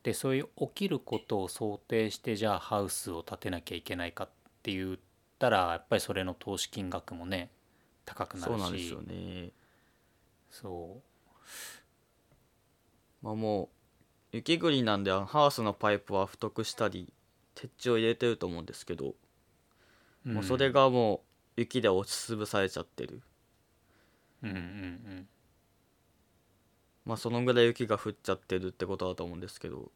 [0.03, 4.29] でそういう起きることを想定してじゃあハウスを建てなきゃいけないかっ
[4.63, 4.97] て言っ
[5.39, 7.51] たらやっぱりそれの投資金額もね
[8.07, 8.57] 高くなるし。
[8.57, 9.51] そうなんですよね。
[10.51, 11.03] そ
[13.23, 13.65] まあも
[14.33, 17.13] う雪国なんでハウスのパイプは太くしたり
[17.55, 19.15] 鉄柱を入れてると思うんですけど、
[20.25, 21.21] うもうそれがもう
[21.57, 23.21] 雪で押しつぶされちゃってる。
[24.43, 25.29] うんうんうん
[27.05, 29.91] まあそのぐらい雪が降っちゃってるってことだと思うんですけど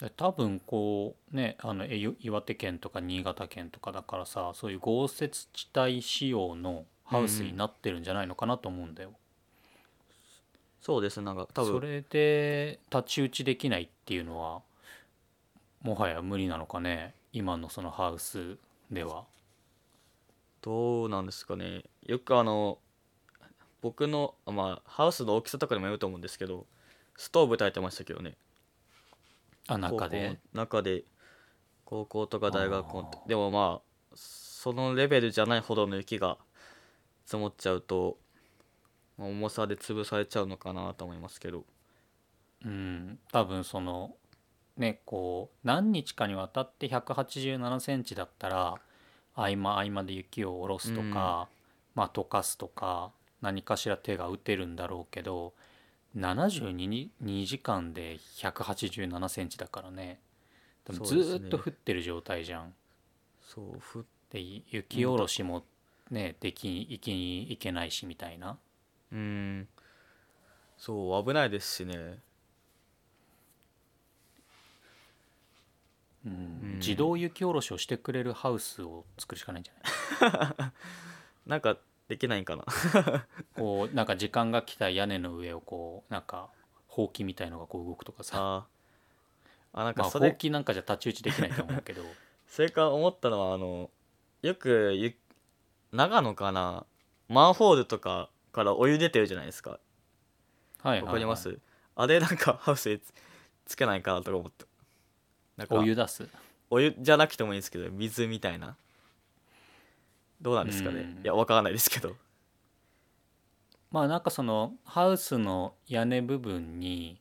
[0.00, 9.12] で多分こうねあの岩手県とか新潟県とかだからさそういう豪雪地帯仕様のハウスになってるんじゃないのかなと思うんだよ。
[10.82, 14.60] そうですなんか多分それで太刀打ちできないっていうのは
[15.82, 18.58] もはや無理なのかね今のそのハウス
[18.90, 19.24] では。
[20.62, 21.84] どうなんですかね。
[22.04, 22.78] よくあの
[23.82, 26.66] 僕のまあハウスの大きさとかにもよると思うんですけど
[27.16, 28.36] ストーブ焚いてましたけどね。
[29.68, 30.38] あ中で？
[30.52, 31.04] 中で。
[31.84, 36.36] 高校とか大学校でもまあそのレベルじゃないほどの雪が
[37.24, 38.18] 積もっちゃうと
[39.16, 41.64] まあ重さで潰されちゃうのかなと思いますけど。
[42.64, 43.20] うん。
[43.30, 44.16] 多分その
[44.76, 48.74] ねこう何日かにわたって1 8 7センチだったら
[49.36, 51.48] 合間合間で雪を下ろすとか、
[51.94, 55.52] まあ溶かすとか何かしら手が打てるんだろうけど
[56.16, 60.18] 72時間で1 8 7センチだからね。
[60.86, 62.74] でもずっと降ってる状態じゃん。
[63.42, 65.64] そうふで雪下ろしも
[66.10, 68.58] ねでききに行けないしみたいな。
[69.12, 69.68] うん。
[70.78, 72.18] そう危ないですしね
[76.26, 76.32] うん。
[76.32, 76.34] う
[76.74, 80.72] ん自動雪下ろしをしてくれるハウスを作るしかないんじゃない？
[81.48, 82.64] なんかできないんかな？
[83.56, 86.50] こうなんか時間が来た屋根の上をこうなんか
[86.88, 88.66] ほうきみたいのがこう動くとかさ。
[89.72, 92.02] あなんまあかそうれ、きなんかじゃ太刀打ちできないと思うけど。
[92.48, 93.90] それから思ったのはあの
[94.42, 95.14] よくゆ
[95.92, 96.84] 長野かな？
[97.28, 99.70] マンホールとかからお湯出てるじゃないですか。
[99.70, 101.58] はいはい、わかります、
[101.96, 103.00] あれなんかハウス
[103.64, 104.65] つけないかなとか思って
[105.56, 106.28] なんかお湯出す？
[106.70, 108.76] お湯じゃなくてもいいんですけど水みたいな。
[110.40, 111.14] どうなんですかね。
[111.16, 111.22] うん。
[111.22, 112.16] いやわからないですけど。
[113.90, 117.20] まあなんかそのハウスの屋根部分に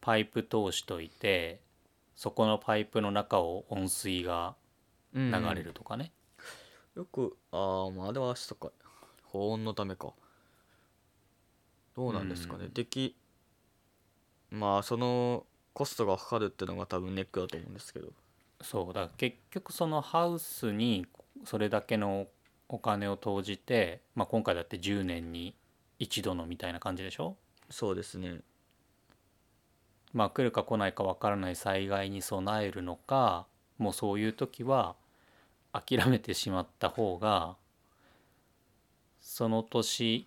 [0.00, 1.60] パイプ通しといて
[2.16, 4.56] そこのパイプの中を温水が
[5.14, 6.12] 流流れるとかね、
[6.96, 8.70] よくああまああれは足とか。
[9.24, 10.12] 保温のためか。
[11.94, 12.72] どうなんですかね、うん。
[12.72, 13.16] でき
[14.50, 15.44] まあその
[15.76, 18.08] コストがかかるっていうのが多分ネックだと思うんですけど。
[18.62, 21.06] そうだから結局そのハウスに
[21.44, 22.28] それだけの
[22.70, 25.54] お金を投じて、まあ、今回だって10年に
[25.98, 27.36] 一度のみたいな感じでしょ？
[27.68, 28.40] そうですね。
[30.14, 34.96] まあ来るか来ないか分からない災害に備えるのかもうそういう時は
[35.74, 37.56] 諦めてしまった方が
[39.20, 40.26] その年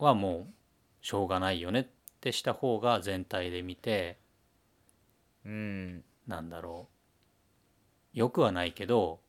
[0.00, 1.86] はもうしょうがないよねっ
[2.22, 4.18] てした方が全体で見て
[5.44, 6.04] うん。
[6.26, 6.88] なんだろ
[8.14, 8.18] う。
[8.18, 9.20] よくはないけど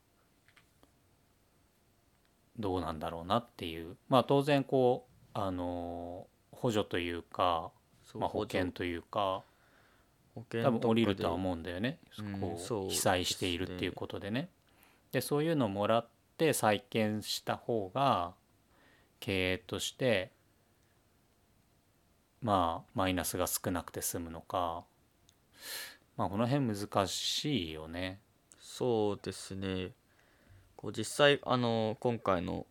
[2.60, 3.98] どうなんだろうなっていう。
[4.10, 7.72] まあ当然こうあの補助というか、
[8.14, 9.44] まあ、保険というか
[10.36, 14.50] 保険多分降りるとはう思うんだよね、うんこそうう被災しているっていうことでね。
[15.12, 18.34] でそういうのをもらって再建した方が
[19.20, 20.32] 経営として
[22.44, 24.84] まあマイナスが少なくて済むのか。
[26.18, 28.20] まあこの辺難しいよね。
[28.60, 29.92] そうですね。
[30.76, 32.66] こう実際あの今回の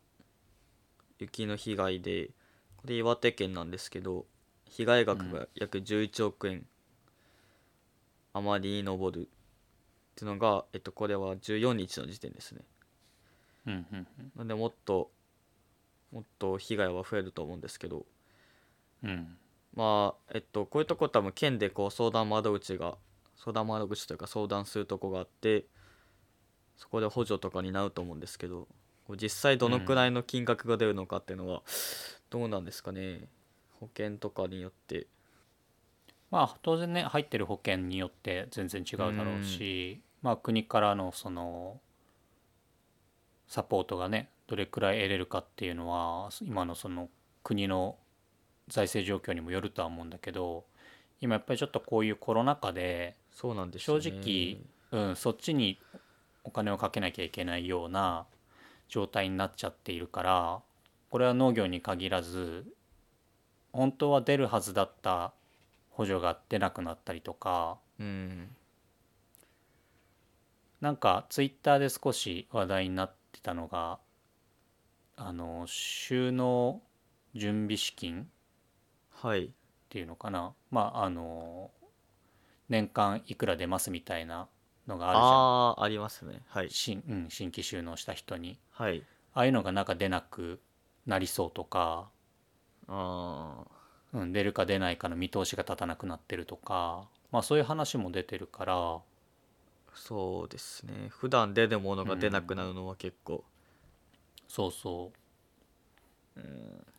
[1.19, 2.29] 雪の被害で
[2.77, 4.27] これ岩手県なんですけど
[4.69, 6.67] 被害額が約11億円
[8.35, 9.25] 余りに上るっ
[10.17, 12.61] ていうのが、えっと、これは14日の時点ですね。
[13.67, 13.87] うんうん
[14.19, 14.33] うん。
[14.37, 15.11] なんでもっと
[16.13, 18.05] もっと被害は増えると思うんですけど。
[19.03, 19.39] うん
[19.75, 22.97] まあえっとこういうとこ多分県でこう相談窓口が
[23.37, 25.65] 相談窓口というか相談するとこがあって
[26.77, 28.69] そこで補助とかになると思うんですけど
[29.11, 31.63] 実際どのくらいの金額が出るのかっていうのは
[32.31, 33.21] どうなんですかね？
[33.81, 35.07] 保険とかによって。
[36.31, 41.79] まあ当然ね入ってる保険によって全然違うだろうし、まあ国からのその
[43.49, 47.11] サポートがねどれくらい得れるかっていうのは今のその
[47.43, 47.97] 国の
[48.69, 50.65] 財政状況にもよるとは思うんだけど
[51.21, 53.85] 今やっぱりちょっとこういうコロナ禍でそうなんでね。
[53.85, 54.59] 正直、
[54.91, 55.79] うん、そっちに
[56.45, 58.27] お金をかけなきゃいけないような
[58.89, 60.61] 状態になっちゃっているから
[61.11, 62.65] これは農業に限らず
[63.73, 65.33] 本当は出るはずだった
[65.91, 68.49] 補助が出なくなったりとかうん。
[70.81, 74.01] なんかツイッターで少し話題になってたのが
[75.17, 76.83] あの収納
[77.35, 78.29] 準備資金
[79.23, 79.45] はい。
[79.45, 79.49] っ
[79.89, 80.53] ていうのかな。
[80.71, 81.71] まああの
[82.69, 84.49] 年間いくら出ますみたいな
[84.89, 85.29] のがあるじゃん。
[85.29, 86.43] あありますね。
[86.49, 86.71] はい。
[86.71, 88.59] 新,、うん、新規収納した人に。
[88.73, 89.05] はい。
[89.35, 90.61] ああいうのがなんか出なく
[91.07, 92.09] なりそうとか、
[92.89, 93.65] あ
[94.13, 97.09] あうん、出るか出ないかの見通しが立たなくなってるとか。
[97.31, 99.01] まあそういう話も出てるから。
[99.95, 101.09] そうですね。
[101.11, 103.45] 普段出るものが出なくなるのは結構。
[104.49, 105.13] そうそ
[106.37, 106.41] う。
[106.41, 106.92] うん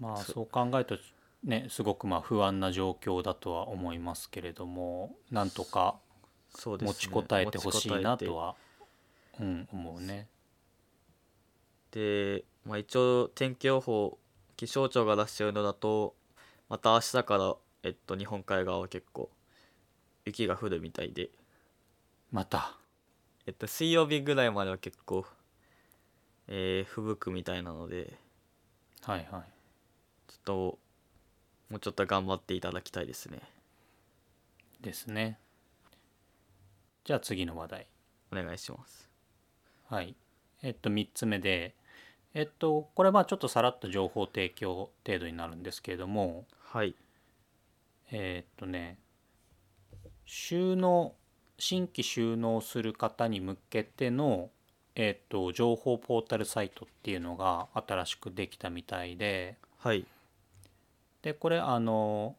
[0.00, 0.98] まあそそう考えると
[1.44, 5.96] ねすごくまあ不安な状況だとは思いますけれどもなんとか
[6.50, 6.94] そうですね。
[6.94, 8.56] 持ちこたえてほしいなとは、
[9.38, 10.26] うん、思うね。
[11.90, 14.18] で、まあ、一応天気予報
[14.56, 16.14] 気象庁が出してるのだと
[16.68, 19.30] また明日から、えっと、日本海側は結構
[20.24, 21.30] 雪が降るみたいで、
[22.32, 22.76] また。
[23.46, 25.24] えっと、水曜日ぐらいまでは結構、
[26.48, 28.18] えー吹雪くみたいなので。
[29.02, 29.55] はいはい
[30.38, 30.78] っと
[31.70, 33.40] もうちょっと頑張っていただきたいですね
[34.80, 35.38] ですね。
[37.04, 37.86] じゃあ次の話題。
[38.32, 39.08] お願いします
[39.88, 40.16] はい。
[40.62, 41.74] えっと3つ目で
[42.34, 46.94] えっとこれはまあちょっとさらっと情報提供程度になるんですけれどもはい
[48.10, 48.98] えっとね
[50.24, 51.14] 収納
[51.58, 54.50] 新規収納する方に向けての
[54.94, 60.04] えっと情報ポータルサイトっていうのが新しくできたみたいではい
[61.22, 62.36] でこれあの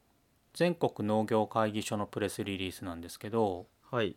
[0.53, 4.15] 全国農業会議所のプレスリリースなんですけどはい。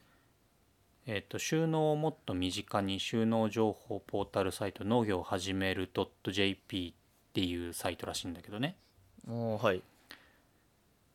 [1.07, 5.91] えっと収納をもっと身近に収納情報ポータルサイト農業を始める
[6.25, 6.95] .jp
[7.31, 8.77] っていうサイトらしいんだけどね。
[9.27, 9.83] おーはい。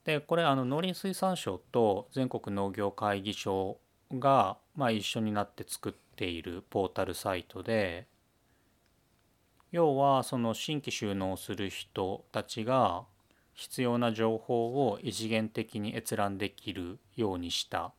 [0.06, 3.78] でこれあの農林水産省と全国農業会議所
[4.14, 8.06] が、まあ、一緒になって作っているポータルサイトで
[9.72, 13.04] 要はその新規収納する人たちが
[13.56, 17.94] 必要な情報を異次元的に閲覧できるようにした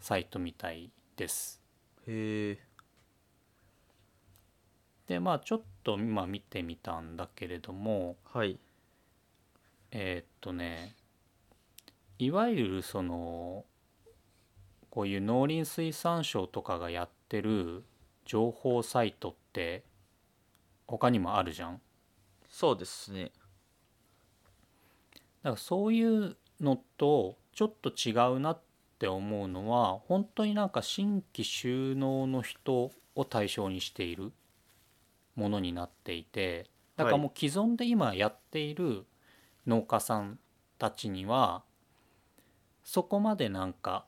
[0.00, 1.62] サイトみたいです。
[2.06, 2.72] へえ
[5.06, 8.58] でまあちょっと今見てみたんだけれどもはい
[9.90, 10.94] えーっとね
[12.18, 13.64] いわゆるその
[14.90, 17.82] こういう農林水産省とかがやってる
[18.26, 19.84] 情報サイトって
[20.86, 21.80] 他にもあるじゃん。
[22.50, 23.32] そうですね
[25.42, 28.60] だからそういうのとちょっと違うなっ
[28.98, 34.32] て思うのは本当になんか新規収納の人を対象にしている
[35.34, 39.04] ものになっていてだからもう既存で今やっている
[39.66, 40.38] 農家さん
[40.78, 41.62] たちには
[42.84, 44.04] そこまでなんか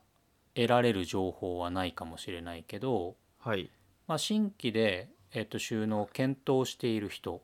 [0.53, 3.69] 得られる情報はないかもしれないけど、はい。
[4.07, 7.41] まあ、新規で、えっと収納を検討している人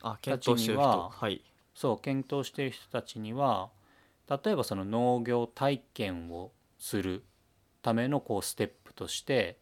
[0.00, 1.42] たちにははい
[1.74, 3.70] そう検討している人たちには
[4.28, 7.24] 例えばその農業体験をする
[7.82, 9.56] ためのこうステップとして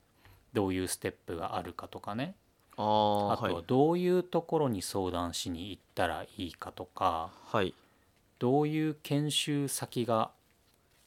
[0.53, 2.35] どういうステップがあるかとかね。
[2.77, 7.75] あああとはどういうところに相談しに行ったらいいかとかはい。
[8.39, 10.31] どういう研修先が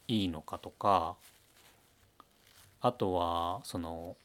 [0.07, 1.15] いいのかとか
[2.81, 4.17] あとはその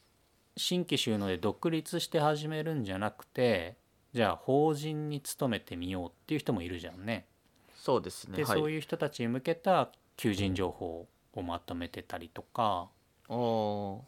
[0.56, 3.76] 新規収納で独立して始めるんじゃなくて
[4.16, 7.26] じゃあ法人に勤めてみようっていう人もいるじゃんね。
[7.74, 8.38] そうですね。
[8.38, 8.58] で、はい。
[8.58, 12.88] そういう人たちに向けた求人情報をまとめてたりとか、
[13.28, 14.00] あー。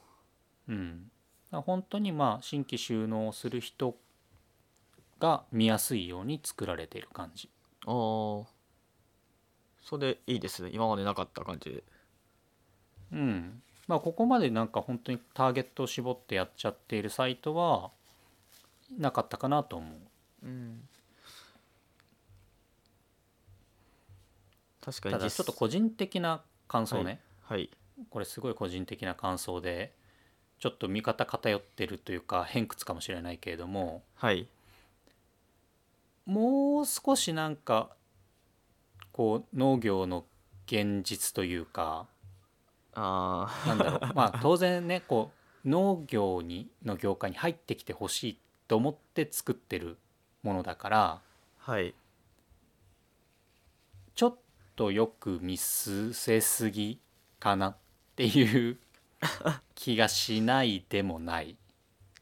[0.68, 1.10] うん、
[1.50, 3.96] 本当にまあ新規収納をする人
[5.20, 7.50] が見やすいように作られている感じ。
[7.84, 8.46] あー。
[9.82, 10.70] それいいですね。
[10.72, 11.84] 今までなかった感じで。
[13.12, 13.62] うん。
[13.86, 17.90] まあここまでなんか本当にターゲットを絞ってやっちゃっているサイトは
[18.96, 20.46] なかったかなと思う。
[20.46, 20.88] うん。
[24.80, 25.14] 確かに。
[25.14, 27.70] ただちょっと個人的な感想ね、はい。
[28.10, 29.92] これすごい個人的な感想で
[30.58, 34.46] ちょっと見方偏ってるというか偏屈かもしれないけれどもはい。
[36.26, 37.90] もう少しなんか
[39.12, 40.24] こう農業の
[40.66, 42.06] 現実というか
[42.94, 44.14] ああなんだろう。
[44.14, 45.32] まあ当然ねこ
[45.64, 48.38] う農業にの業界に入ってきてほしい
[48.68, 49.98] と思って作ってる
[50.42, 51.20] ものだから
[51.58, 51.94] はい
[54.14, 54.36] ちょっ
[54.76, 57.00] とよく見据えすぎ
[57.40, 57.76] かなっ
[58.16, 58.78] ていう
[59.74, 61.56] 気がしないでもない。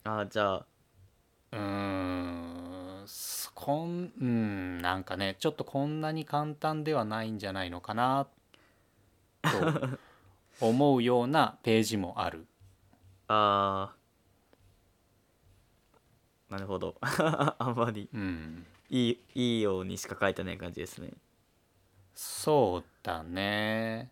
[0.05, 0.67] あーじゃあ
[1.53, 8.27] うーんすこんうんなんかねちょっとこんなに簡単ではないんじゃないのかな
[9.43, 9.49] と
[10.61, 12.47] 思うようなページもある。
[13.29, 13.96] あー
[16.51, 16.97] なるほど。
[17.01, 18.09] あんまり。
[18.13, 21.11] うん、いいいいようにしか書いてない感じですね。
[22.15, 24.11] そうだね。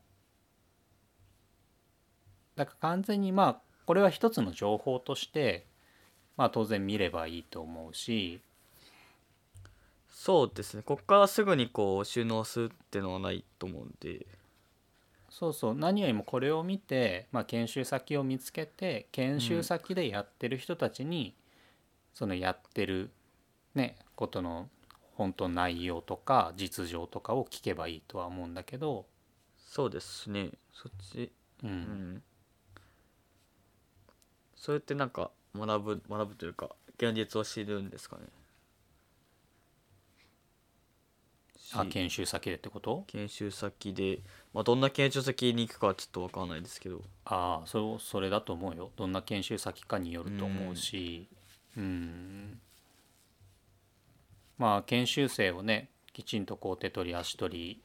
[2.57, 5.67] だから完全にまあこれは一つの情報として
[6.37, 8.41] まあ当然見ればいいと思うし。
[10.09, 10.83] そうですね。
[10.83, 14.27] こっからすぐにこう収納するってのはないと思うんで。
[15.29, 15.75] そうそう。
[15.75, 21.35] 何よりもこれを見て、まあ、研修先を見つけて研修先でやってる人たちに、
[22.15, 23.11] そのやってる
[23.75, 24.69] ねことの
[25.17, 29.07] 本当の内容とか実情とかを聞けばいいとは思うんだけど、
[29.59, 30.51] そうですね。
[30.73, 31.31] そっち。
[31.63, 31.73] ううん。
[31.73, 32.23] ん
[34.57, 38.23] それってなんか学ぶ学ぶというか現実を知るんですかね。
[41.59, 43.05] しあ研修先でってこと？
[43.09, 44.21] 研修先で、
[44.53, 47.03] まあ、どんな研修先に行くかはちょっと分からないですけど。
[47.25, 48.91] ああそうそれだと思うよ。
[48.97, 51.29] どんな研修先かによると思うし。
[51.31, 51.44] うん
[54.59, 57.83] まあ研修生をねきちんとこう手取り足取り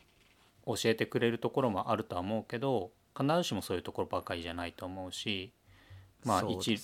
[0.66, 5.52] 教えてくれるところもあるとは思うけど必ずしもそういうところばかりじゃないと思うし
[6.24, 6.78] まあ一ね。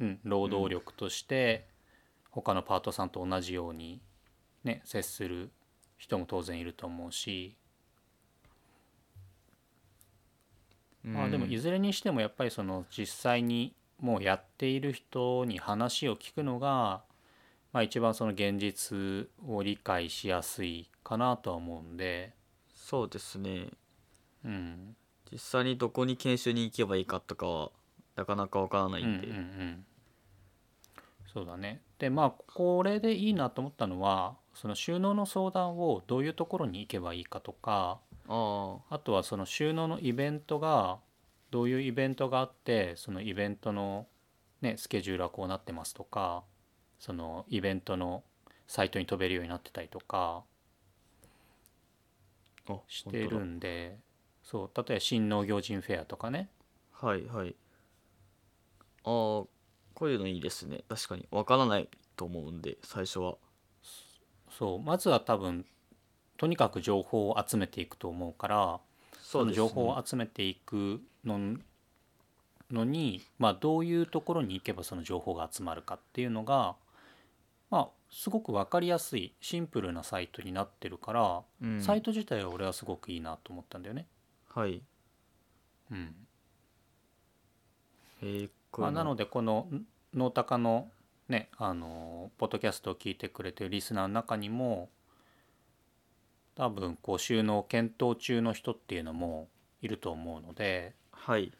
[0.00, 1.66] うん、労働力として
[2.30, 4.00] 他のパートさんと同じように
[4.64, 5.50] ね接する
[5.96, 7.56] 人も当然いると思うし、
[11.04, 13.72] まあでもいずれにしてもやっぱりその実際に
[14.04, 17.04] もうやっている人に話を聞くのが、
[17.72, 22.34] まあ、一番その現実を理解しやすいかなとは思うんで、
[22.74, 23.68] そうですね。
[24.44, 24.94] うん、
[25.32, 27.70] 実際にどこに研修に行けばいいかとかは
[28.14, 29.84] なかなか分からないんで、うんうんうん。
[31.32, 31.80] そうだね。
[31.98, 40.98] でまあこれでいいなと思ったのはその収納の相談をどういうところに行けばいいかとかああとはその収納のイベントが
[41.54, 44.08] どういうイベントがあってそのイベントの、
[44.60, 46.42] ね、スケジュールはこうなってますとか
[46.98, 48.24] そのイベントの
[48.66, 50.42] サイトに飛べるようになってたりとか
[52.88, 54.00] してるんで
[54.42, 56.48] そう例えば新農業人フェアとかね。
[56.90, 57.54] はいはい。
[59.04, 59.48] ああこ
[60.00, 60.82] ういうのいいですね。
[60.88, 61.28] 確かに。
[61.30, 63.36] 分からないと思うんで最初は。
[64.50, 65.64] そうまずは多分
[66.36, 68.80] とにかく情報を集めていくと思うから
[69.22, 71.56] その情報を集めていくの
[72.70, 76.76] のに、まあ、どういうところに行けばその情報が集まるかっていうのが、
[77.70, 81.80] まあ、すごく分かりやすいシンプルなサイトになってるから、うん。
[81.82, 84.06] サイト自体は俺はすごくいいなと思ったんだよね。
[84.48, 84.82] はい。
[85.90, 86.14] うん。
[88.22, 89.68] えー、こまあ、なのでこの
[90.14, 90.88] ノータカの
[91.28, 94.88] ねあのポッドキャストを聞いてくれてるリスナーの中にも
[96.54, 99.48] 多分こう収納を検討中の人っていうのも
[99.82, 100.94] いると思うので、
[101.26, 101.52] はい。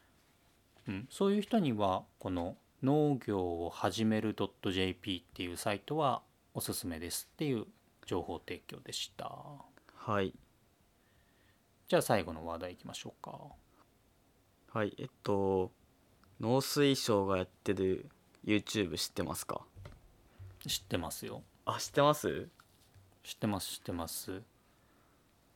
[0.86, 6.20] うん、そういう人にはこの農業を始める .jp っていうサイトは
[6.52, 7.64] おすすめですっていう
[8.04, 9.32] 情報提供でした。
[9.96, 10.34] はい。
[11.88, 13.38] じゃあ最後の話題いきましょうか。
[14.78, 14.94] はい。
[14.98, 15.72] えっと
[16.42, 18.10] 農水省がやってる
[18.44, 19.62] YouTube 知ってますか？
[20.66, 21.42] 知ってますよ。
[21.64, 22.48] あ知ってます？
[23.22, 24.42] 知ってます知ってます。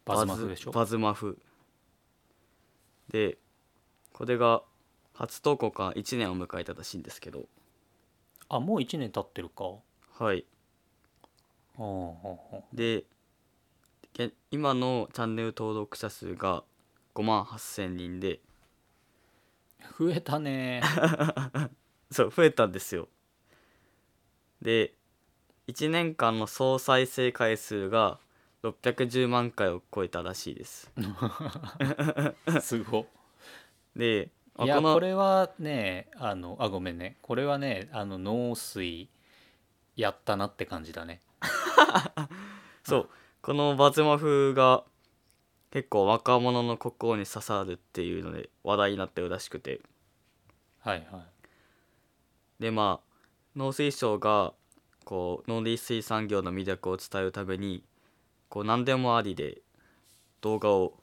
[0.07, 0.71] バズマフでしょ？
[0.71, 1.39] バズマフ。
[3.11, 3.37] で
[4.19, 4.63] これが
[5.15, 7.45] 初投稿から1年を迎えたらしいんですけど。
[8.49, 9.65] あもう1年経ってるか。
[10.19, 10.45] はい。
[12.75, 13.05] で
[14.13, 16.65] け今のチャンネル登録者数が
[17.15, 18.41] 5万8,000人で。
[20.01, 20.83] う増えたね。
[22.11, 23.09] そう増えたんですよ。
[24.61, 24.95] で
[25.69, 28.19] 1年間の総再生回数が
[28.65, 30.91] 610万回を超えたらしいです。
[32.61, 33.07] すご
[33.99, 37.17] であいやこれはねあのあごめんね。
[37.21, 39.09] これはねあの農水
[39.97, 41.21] やったなって感じだね。
[42.85, 43.09] そう。
[43.43, 44.85] このバズマ風が
[45.71, 49.81] 結構若者の心に刺さるっていうので話題になってるらしくて。
[50.81, 52.63] はいはい。
[52.63, 53.09] でまあ
[53.57, 54.55] 農水省が
[55.05, 57.85] こう農林水産業の魅力を伝えるために
[58.49, 59.63] こう何でもありで
[60.41, 60.99] 動画を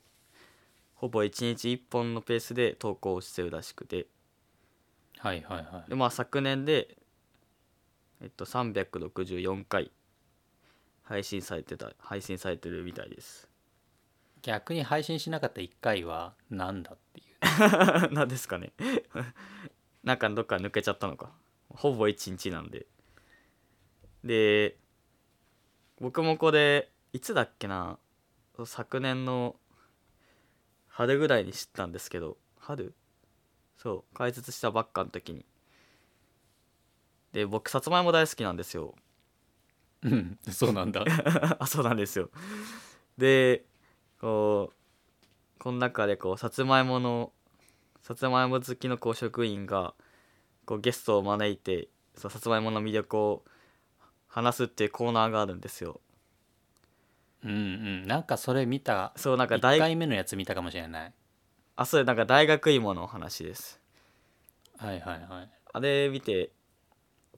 [0.95, 4.07] ほぼ1日1本のペースで投稿してるらしくて。
[5.17, 5.89] はいはいはい。
[5.89, 6.97] でまあ昨年で
[8.21, 9.91] えっと364回
[11.03, 13.49] 配信されてた配信されてるみたいです。
[14.41, 18.13] 逆に配信しなかった1回はなんだっていう。
[18.13, 18.73] 何ですかね。
[20.03, 21.33] なんかどっか抜けちゃったのか。
[21.69, 22.87] ほぼ1日なんで。
[24.23, 24.77] で
[25.99, 27.99] 僕もこれいつだっけな
[28.65, 29.55] 昨年の
[30.95, 32.95] 春ぐらいに知ったんですけど春
[33.77, 35.45] そう解説したばっかの時に。
[37.33, 38.95] で僕さつまいも大好きなんですよ。
[40.03, 41.03] うんそうなんだ。
[41.59, 42.29] あそうなんですよ。
[43.17, 43.65] で
[44.21, 47.33] こうこの中でこうさつまいもの
[48.01, 49.93] さつまいも好きのこう職員が
[50.65, 53.43] こうゲストを招いてそうさつまいもの魅力を
[54.29, 55.99] 話すっていうコーナーがあるんですよ
[57.45, 57.55] うんう
[58.05, 58.07] ん。
[58.07, 61.13] なんかそれ見た1そうなんか大回目のやつ見たかもしれない。
[61.75, 63.79] あそうなんか大学芋のお話です。
[64.77, 65.49] はいはいはい。
[65.73, 66.51] あれ見て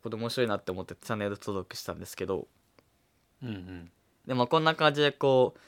[0.02, 2.48] これ面白いなって思ってチャンネル登録したんですけど。
[3.44, 3.92] うんうん。
[4.26, 5.60] でもこんな感じでこう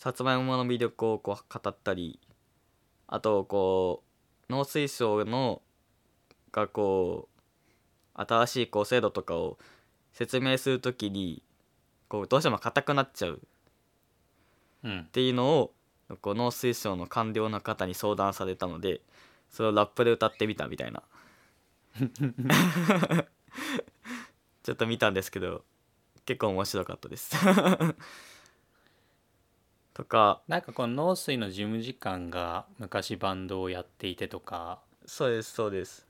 [0.00, 2.18] さつまいもの魅力をこう語ったり
[3.06, 4.02] あとこ
[4.48, 5.62] う農水省の
[6.50, 7.28] がこ
[8.16, 9.58] う新しいこう制度とかを
[10.12, 11.42] 説明するときに
[12.08, 13.40] こうどうしても硬くなっちゃう
[14.86, 15.04] っうん。
[15.12, 15.74] ていうのを
[16.20, 19.00] こう農水省の官僚の方に相談されたので
[19.50, 21.02] それをラップで歌ってみたみたいな。
[24.62, 25.64] ちょっと見たんですけど
[26.24, 27.34] 結構面白かったです。
[29.94, 34.80] とかなんかこの農水の事務次官が昔バンドをやっていてとか。
[35.04, 36.06] そうですそうです。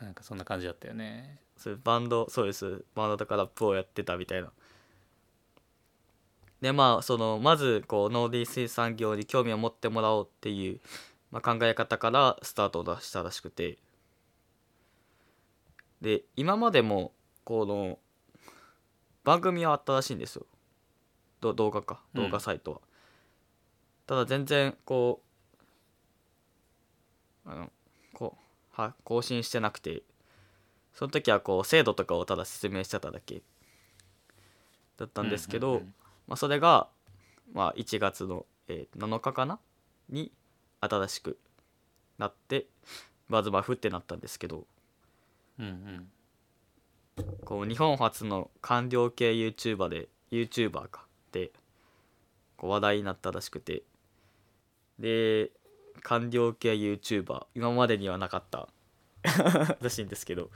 [0.00, 1.38] なんかそんな感じだったよね。
[1.56, 2.84] そうバンドそうです。
[2.94, 4.52] バンドとかラップをやってたみたいな
[6.60, 10.80] でまあそのまずこう農林水産業に興味を持ってもらおうっていう、
[11.30, 13.78] まあ、考え方からスタートを出したらしくて。
[16.00, 17.12] で今までも
[17.44, 17.98] この
[19.22, 20.46] 番組はあったらしいんですよ。
[21.40, 22.02] ど動画か。
[22.14, 22.24] うん。
[22.24, 22.80] 動画サイトは、
[24.06, 25.22] ただ全然こ
[27.46, 27.72] うあの
[28.12, 28.36] こ
[28.76, 30.02] うは更新してなくて。
[30.94, 33.42] その時はこう制度とかをただ説明してただけ
[34.96, 35.94] だったんですけど、うんうんうん
[36.26, 36.88] まあ、それが、
[37.52, 39.58] まあ、1月の、えー7日かな
[40.08, 40.32] に
[40.80, 41.38] 新しく
[42.18, 42.66] なって
[43.28, 44.66] バズバフってなったんですけど
[45.58, 46.08] うんうん。
[47.44, 51.52] こう日本初の官僚系 YouTuber で YouTuber かで
[52.56, 53.82] こう話題になったらしくて
[54.98, 55.50] で
[56.02, 58.68] 官僚系 YouTuber 今までにはなかった
[59.80, 60.50] らしいんですけど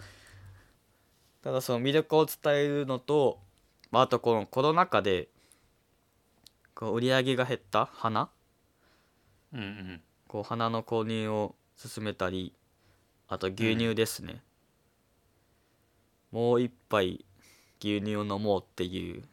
[1.43, 3.41] ただその魅力を伝えるのと、
[3.91, 5.29] まあ、あとこのコロナ禍で
[6.79, 7.87] こう売り上げが減った？
[7.87, 8.29] 花？
[9.53, 10.01] うんうん。
[10.29, 12.53] こう花の購入を進めたり
[13.27, 14.43] あと牛乳ですね、
[16.31, 17.25] もう一杯
[17.81, 19.25] 牛乳を飲もうっていう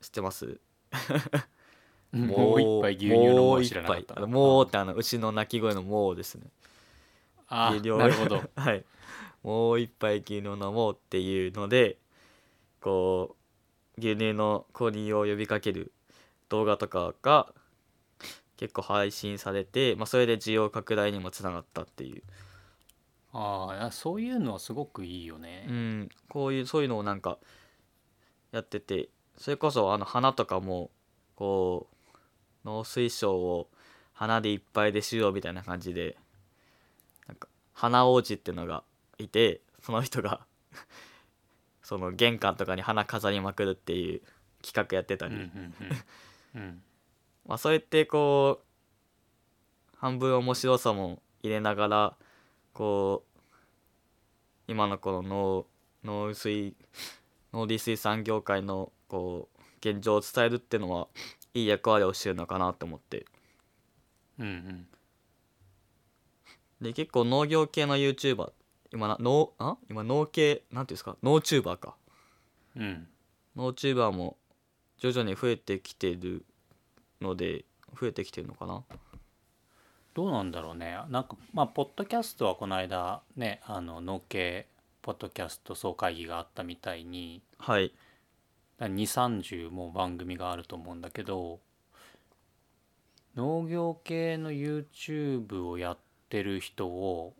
[0.00, 0.58] 知ってます？
[2.10, 4.26] もう一杯牛乳飲もう知らなかった。
[4.26, 6.46] もうってあの牛の鳴き声のもうですね。
[7.48, 8.42] あなるほど。
[8.56, 8.84] はい。
[9.44, 11.96] もう一杯牛乳を飲もうっていうので
[12.80, 13.45] こう
[13.98, 15.92] 牛乳の購入を呼びかける
[16.48, 17.52] 動画とかが
[18.56, 22.22] 結構配信されて、まあ、それで需要拡大にもつながったっていう、
[23.32, 25.66] ああそういうのはすごくいいよね。
[25.68, 27.38] うん、こういうそういうのをなんか
[28.52, 30.90] やっててそれこそあの花とかも
[31.34, 32.16] こう
[32.64, 33.68] 農水省を
[34.14, 36.16] 花でいっぱいでしようみたいな感じで
[37.28, 38.82] なんか花王子っていうのが
[39.18, 40.40] いてその人が
[41.86, 44.20] その玄関とかに花飾りまくるっていう
[44.60, 45.36] 企画やってたり、
[47.46, 48.60] まあそうやってこ
[49.94, 52.16] う半分面白さも入れながら
[52.72, 53.40] こう
[54.66, 55.66] 今のこの
[56.02, 56.74] 農農水
[57.54, 61.06] 農林水産業界のこう現状を伝えるっていうのは
[61.54, 63.26] いい役割をしてるのかなと思って。
[64.40, 64.88] うんうん。
[66.80, 68.50] で結構農業系の YouTuber
[68.96, 69.76] 今な農あ？
[69.90, 71.16] 今農系なんていうんですか？
[71.22, 71.94] 農チューバーか。
[72.76, 73.06] うん。
[73.54, 74.36] 農チューバーも
[74.98, 76.44] 徐々に増えてきてる
[77.20, 77.64] ので
[77.98, 78.82] 増えてきてるのかな？
[80.14, 80.98] どうなんだろうね。
[81.10, 84.66] なんかまあポッドキャストはこの間ねあの農系
[85.02, 87.92] ポッドキャスト総会議があったみたいにはい。
[88.80, 91.60] 2 3 0もう番組があると思うんだけど
[93.34, 97.34] 農業系の YouTube をやってる人を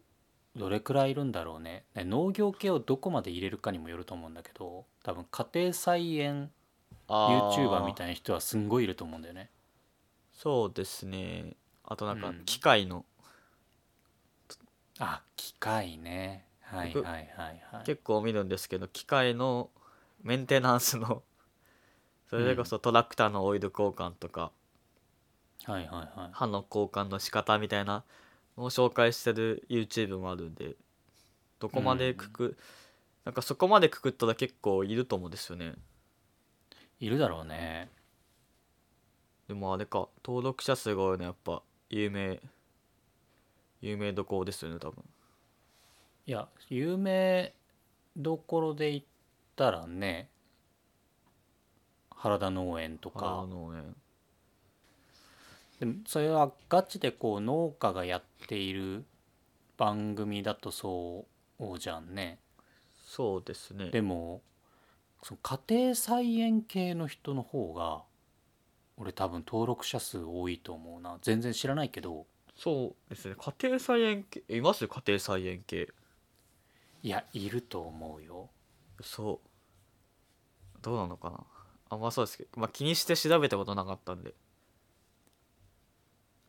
[0.56, 1.84] どれくらいいるんだろうね。
[1.94, 6.50] ね農業系をどこまで入れるかにもよると思うんだけど多分家庭菜園
[7.08, 9.50] YouTuber みたいな人はすんごいいると思うんだよね。
[10.32, 11.54] そうですね。
[11.84, 12.42] あとなんかうん。
[12.44, 13.04] 機械の、
[14.98, 16.46] あ機械ね。
[16.62, 17.84] はい僕はいはいはい。
[17.84, 19.70] 結構見るんですけど機械の
[20.22, 21.22] メンテナンスの
[22.28, 24.50] それこそトラクターのオイル交換とか、
[25.64, 26.30] はいはいはい。
[26.32, 28.02] 刃の交換の仕方みたいなの
[28.56, 30.76] を紹介してる YouTube もあるんで
[31.58, 32.56] どこまでくく、
[33.24, 35.74] なんかそこまでくくったら結構いると思うんですよね。
[37.00, 37.90] いるだろうね。
[39.48, 42.40] でもあれか登録者数が多いのはやっぱ有名
[43.80, 45.04] 有名どころですよね多分。
[46.26, 47.54] いや有名
[48.16, 49.04] どころで言っ
[49.54, 50.28] たらね
[52.10, 53.82] 原田農園とあかのね
[55.80, 59.04] でもそれはガチでこう農家がやっている
[59.76, 61.26] 番組だとそ
[61.58, 62.38] うじゃんね。
[63.04, 63.90] そうですね。
[63.90, 64.40] でも
[65.22, 68.02] その家庭菜園系の人の方が
[68.96, 71.18] 俺多分登録者数多いと思うな。
[71.20, 72.26] 全然知らないけど。
[72.56, 73.34] そうですね。
[73.38, 75.88] 家庭菜園系います家庭菜園系？
[77.02, 78.48] いやいると思うよ。
[79.02, 81.40] そうどうなのかな。
[81.90, 84.34] あまあそうですけど、まあ、気にして調べたことなかったんで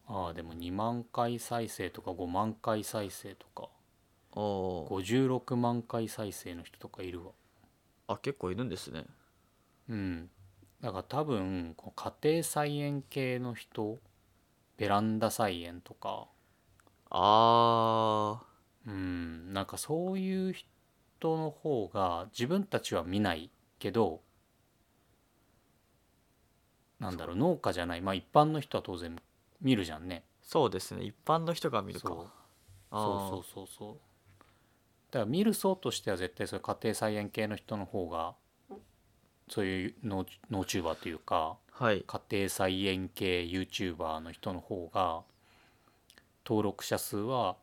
[0.08, 3.70] ああでも2万回再生とか5万回再生とか。
[4.34, 4.88] あー。
[4.88, 7.32] 56万回再生の人とかいるわ。
[8.08, 9.06] あ結構いるんですね。
[9.90, 10.30] うん。
[10.82, 14.00] だから多分家庭菜園系の人
[14.78, 16.28] ベランダ菜園とか。
[17.10, 18.42] あ
[18.86, 19.54] うん。
[19.54, 23.50] なんかそういう人の方が自分たちは見ない
[23.80, 24.22] けど
[27.00, 27.36] なんだろう。
[27.36, 28.02] 農家じゃない。
[28.02, 29.18] まあ一般の人は当然
[29.62, 30.24] 見るじゃんね。
[30.44, 31.04] ーそうですね。
[31.04, 32.08] 一般の人が見るか。
[32.10, 32.28] そう。
[32.92, 33.98] そうそうそうそう。
[35.12, 38.36] だから見る層としては絶対そういう家庭菜園系の人の方が
[39.50, 42.04] そういう農農チューバーというかはい。
[42.06, 45.22] 家庭菜園系 YouTuber の人の方が
[46.46, 47.56] 登録者数は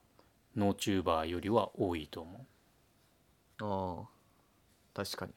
[0.57, 3.65] 農チューバーよりは多いと思う。
[3.65, 5.05] あー。
[5.05, 5.33] 確かに。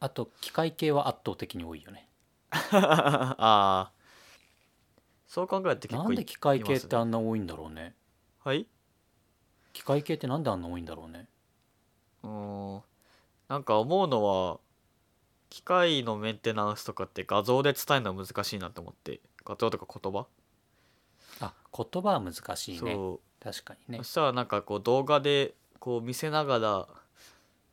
[0.00, 2.08] あと機械系は圧倒的に多いよね。
[2.50, 3.92] ああ
[5.26, 7.94] そう考えると結構いなんで機械系ってあんな多いんだろうね。
[8.44, 8.66] はい？
[9.72, 11.28] 機械系ってなんであんな多いんだろうね。
[12.22, 12.82] うーん。
[13.48, 14.58] なんか思うのは
[15.50, 19.20] 機械のメンテナンスとかって画像で伝えるのは難しいなと思って。
[19.44, 20.26] 画像とか言葉、
[21.40, 22.94] あ言葉は難しいね。
[22.94, 23.44] そう。
[23.44, 23.98] 確かにね。
[23.98, 26.88] そしたらなんかこう動画でこう見せながら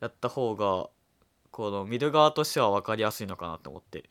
[0.02, 0.90] やった方が
[1.50, 4.10] この見る側としては分かりやすいのかなと思って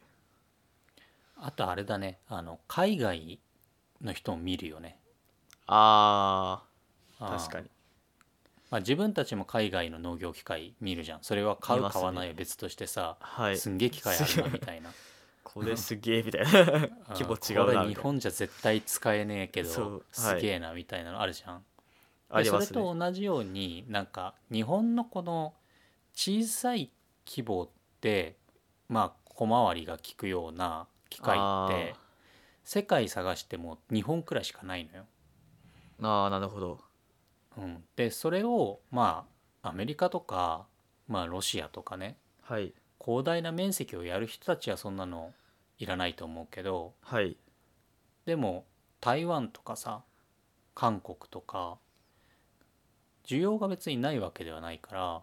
[1.44, 2.20] あとあれだね。
[2.28, 3.40] あの海外
[4.00, 4.98] の人も見るよね。
[5.66, 7.24] あー。
[7.24, 7.68] ああ確かに。
[8.70, 11.18] まあ、自分たちも海外の農業機械見るじゃん。
[11.22, 13.58] それは買う買わないは別としてさ、はい。
[13.58, 14.90] すんげえ機械あるなみたいな。
[15.42, 16.48] これすげえみたいな。
[16.48, 17.86] あ規模違うな。
[17.86, 20.00] 日本じゃ絶対使えねえけどはい。
[20.12, 21.64] すげえなみたいなのあるじゃん、
[22.30, 25.54] あでそれと同じようになんか日本のこの
[26.14, 26.90] 小さい
[27.26, 27.68] 規模
[28.00, 28.36] で
[28.88, 31.96] まあ小回りが利くような機械ってあ
[32.64, 35.04] 世界探しても日本くらいしかないのよ。
[36.00, 36.80] ーあーなるほど。
[37.58, 39.26] うん、でそれをま
[39.62, 40.66] あアメリカとか、
[41.06, 42.72] まあ、ロシアとかねはい。
[43.04, 45.34] 広大な面積をやる人たちはそんなの
[45.78, 47.36] いらないと思うけどはい。
[48.24, 48.64] でも
[49.00, 50.02] 台湾とかさ
[50.74, 51.76] 韓国とか
[53.26, 55.22] 需要が別にないわけではないから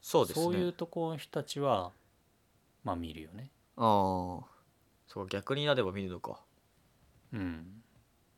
[0.00, 0.44] そうですね。
[0.44, 1.92] そういうところの人たちは
[2.82, 3.50] まあ見るよね。
[3.76, 4.57] ああ
[5.08, 6.40] そう逆になれば見るのか。
[7.32, 7.82] うん、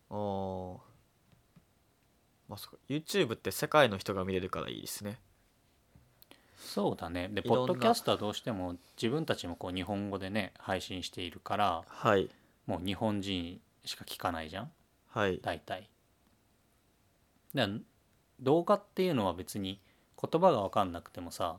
[0.08, 0.90] ああ
[2.48, 2.78] まあそうか。
[2.88, 5.18] YouTube って世界の人が見れるからいいですね。
[6.58, 7.28] そうだね。
[7.28, 7.66] でいろんな。
[7.66, 12.30] ポッドキャストはどうしても自分たちもこう日本語でね配信しているからはい。
[12.66, 14.70] もう日本人しか聞かないじゃん。
[15.08, 15.40] はい。
[15.42, 15.90] 大体。
[17.52, 17.66] で
[18.38, 19.80] 動画っていうのは別に
[20.20, 21.58] 言葉が分かんなくてもさ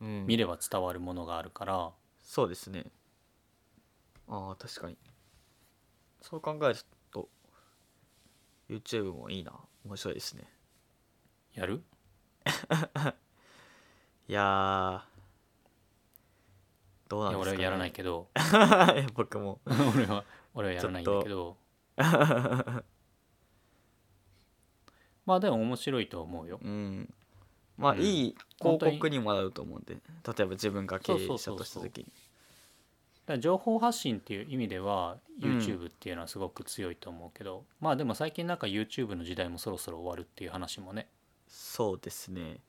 [0.00, 0.26] うん。
[0.26, 1.90] 見れば伝わるものがあるから。
[2.22, 2.86] そうですね
[4.28, 4.96] ああ確かに。
[6.20, 6.76] そう考える
[7.10, 7.28] と
[8.68, 9.52] YouTube もいいな。
[9.84, 10.48] 面白いですね。
[11.52, 11.82] やる？
[14.26, 15.14] いやー
[17.08, 18.28] どうなんですか、ね、俺はやらないけど。
[18.34, 19.60] ど 僕も。
[19.94, 21.56] 俺は俺はやらないんだけど。
[25.26, 26.58] まあでも面白いと思うよ。
[26.62, 27.14] うん。
[27.76, 28.00] まあ、うん。
[28.00, 29.94] いい広告にもなると思うんで。
[29.94, 32.12] 例えば自分が経営者とした時に
[33.26, 35.58] だ情報発信っていう意味ではうん。
[35.58, 41.08] YouTube っていうのはすごく強いと思うけど、まあでも最近なんか YouTube の時代もそろそろ終わるっていう話もね、
[41.48, 42.60] そうですね、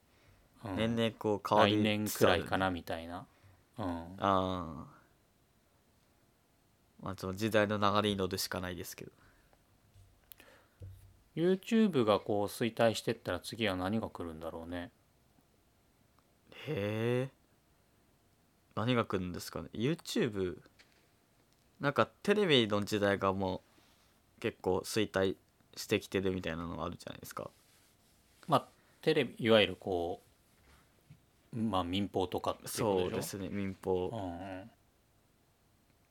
[0.64, 0.76] うん。
[0.76, 3.26] 年々こう変わり来年くらいかなみたいな、
[3.78, 4.86] うん、ああ
[7.01, 9.12] まあその時代の流れに乗るしかないですけど。
[11.36, 14.89] YouTube がこう衰退してったら次は何が来るんだろうね。
[16.68, 17.45] へえ
[18.76, 20.57] 何が来るんですかね？YouTube
[21.80, 23.61] なんかテレビの時代がも
[24.38, 25.36] う結構衰退
[25.76, 27.49] してきてるみたいなのあるじゃないですか。
[28.47, 28.67] まあ
[29.01, 30.21] テレビいわゆるこ
[31.53, 34.09] うまあ民放とかっていうことそうですね民放。
[34.11, 34.71] うんうん。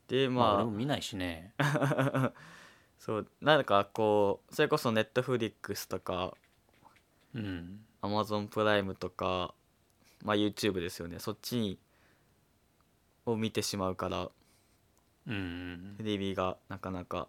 [0.08, 1.54] でまあま俺も見ないしね。
[1.58, 2.32] あ
[2.98, 6.34] そうなんかこうそれこそ Netflix とか
[7.34, 7.84] うん。
[8.02, 9.54] Amazon プライムとか
[10.22, 11.18] まあ YouTube ですよね。
[11.18, 11.78] そっちに
[13.26, 14.30] を見てしまうから
[15.26, 17.28] うんうんテレビがなかなか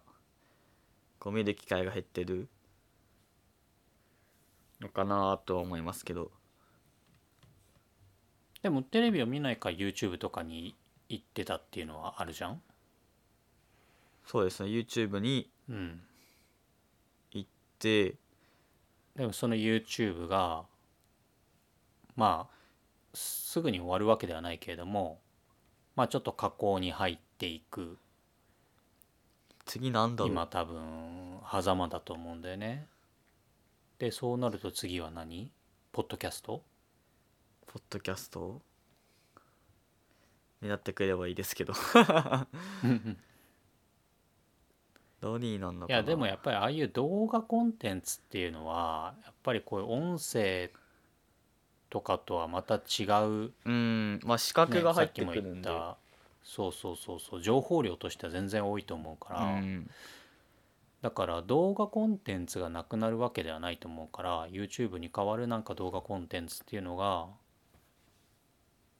[1.18, 2.48] こう見る機会が減ってる
[4.80, 6.30] のかなとは思いますけど。
[8.62, 10.74] でもテレビを見ないから YouTube とかに
[11.08, 12.60] 行ってたっていうのはあるじゃん？
[14.26, 14.68] そうですね。
[14.70, 16.02] YouTube にうん。
[17.30, 18.16] 行って
[19.14, 20.64] でもその YouTube が
[22.16, 22.56] まあ
[23.14, 25.20] すぐに終わるわけではないけれども
[25.96, 27.98] まあちょっと加工に入っていく。
[29.64, 30.32] 次なんだろう？
[30.32, 32.86] 今多分狭間だと思うんだよね。
[33.98, 35.50] でそうなると次は何？
[35.92, 36.62] ポッドキャスト？
[37.66, 38.60] ポッドキャスト？
[40.62, 41.72] になってくれればいいですけど。
[45.22, 45.98] 何になんのかな。
[45.98, 50.70] いやでもやっぱりああいう動画コンテンツっていうのはやっぱりこういう音声
[51.96, 54.20] とかとはまた違ううん。
[54.22, 55.96] まあ資格が入ってねさっきもくるんで、言った
[56.44, 59.90] そうそうそうそう情報量としては全然多いと思うから、うん。
[61.00, 67.28] だから動画コンテンツがなくなるわけではないと思うから YouTube に代わるなんか動画コンテンツっていうのが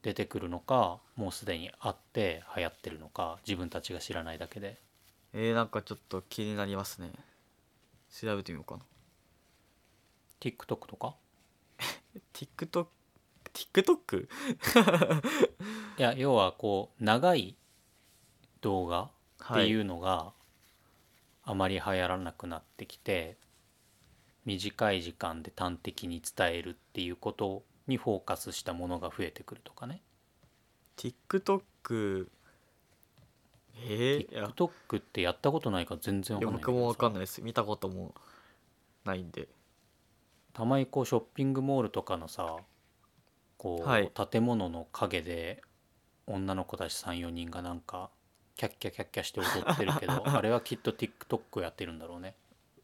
[0.03, 4.79] 出てくるのかもうすでにあって流行ってるのか自分たちが知らないだけで。
[5.35, 7.11] えー、なんかちょっと気になりますね。
[8.11, 8.83] 調べてみようかな。
[10.41, 11.15] TikTok とか？
[12.33, 12.87] TikTok
[13.53, 14.29] TikTok?
[15.99, 17.57] いや要はこう長い
[18.61, 19.11] 動画
[19.53, 20.33] っていはうのが
[21.45, 23.37] あまり流行らなくなってきて、
[24.45, 30.03] 短い時間で端的に伝えるっていうことにフォーカスしたものが増えてくるとかね。
[30.97, 32.27] TikTok
[33.79, 37.43] えー、TikTok ってやったことないから全然わかんない僕もわかんさないです。
[37.43, 38.15] 見たことも
[39.05, 39.49] ないんで
[40.57, 42.57] たまにこうショッピングモールとかのさ
[43.59, 44.11] こう、はい。
[44.31, 45.61] 建物の陰で
[46.27, 48.09] 女の子たち34人がなんか
[48.55, 52.37] キャッキャキャッキャして踊ってるけど あれはきっと TikTok をやってるんだろうね。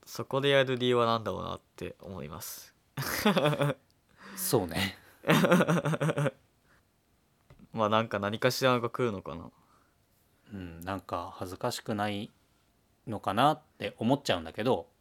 [0.05, 2.75] そこでやる理由は何だろうなって思います。
[4.37, 4.99] そうね。
[7.73, 9.51] まあなんか何かしらが来るのかな。
[10.53, 12.31] うんなんか恥ずかしくない
[13.07, 14.92] のかなって思っちゃうんだけど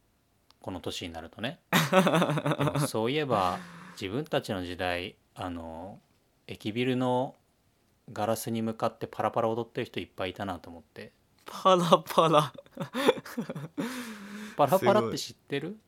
[0.62, 1.60] この年になるとね。
[2.88, 3.60] そういえば
[4.00, 6.00] 自分たちの時代あの
[6.48, 7.36] 駅ビルの
[8.12, 11.12] ガラスに向かってパラパラ踊ってる人いっぱいいたなと思って。
[11.46, 12.54] パラパラ。
[14.56, 15.80] パラパラって知ってる？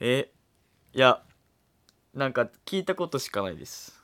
[0.00, 0.32] え
[0.92, 1.22] いや
[2.12, 4.02] なんか聞いたことしかないです。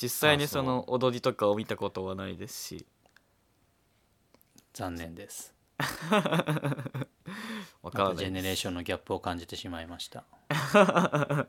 [0.00, 2.86] 実際にその踊りとかを見たことはないですし。
[4.72, 5.54] 残念です
[7.82, 10.24] わからまたジェネレーションのギャップを感じてしまいました。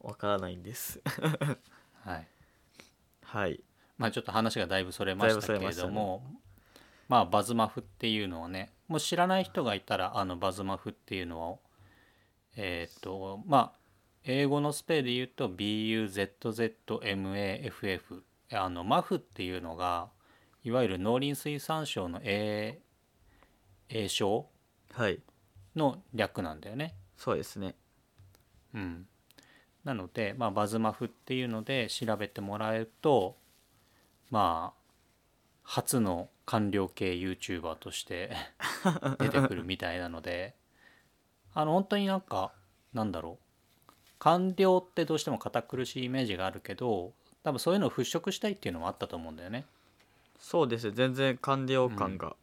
[0.00, 1.00] わからないんです。
[2.04, 2.28] はい。
[3.22, 3.62] はい。
[3.96, 6.24] まあちょっと話がだいぶそれましたけれども、
[7.08, 11.60] まあバズマフっていうのをねもう知らない人がいたらあのバズマフっていうのを、
[12.56, 13.78] えっ、とまあ
[14.24, 20.10] 英語のスペルで言うと BUZZMAFF あのマフっていうのが
[20.62, 22.78] いわゆる農林水産省の英
[23.88, 24.46] 英称
[24.92, 25.20] はい。
[25.76, 26.94] の略なんだよね。
[27.16, 27.74] そうですね。
[28.74, 29.06] うん、
[29.84, 33.36] なので、まあ、バズマフっていうので調べてもらえると
[34.30, 34.84] まあ
[35.62, 38.32] 初の官僚系 YouTuber として
[39.18, 40.54] 出てくるみたいなので
[41.54, 42.52] あの本当になんか
[42.92, 43.44] なんだろう。
[44.18, 47.12] 官僚ってどうしても堅苦しいイメージがあるけど
[47.42, 49.66] 多分そういうのを払拭したいっていうのもあったと思うんだよね。
[50.38, 52.34] そうですね全然官僚感が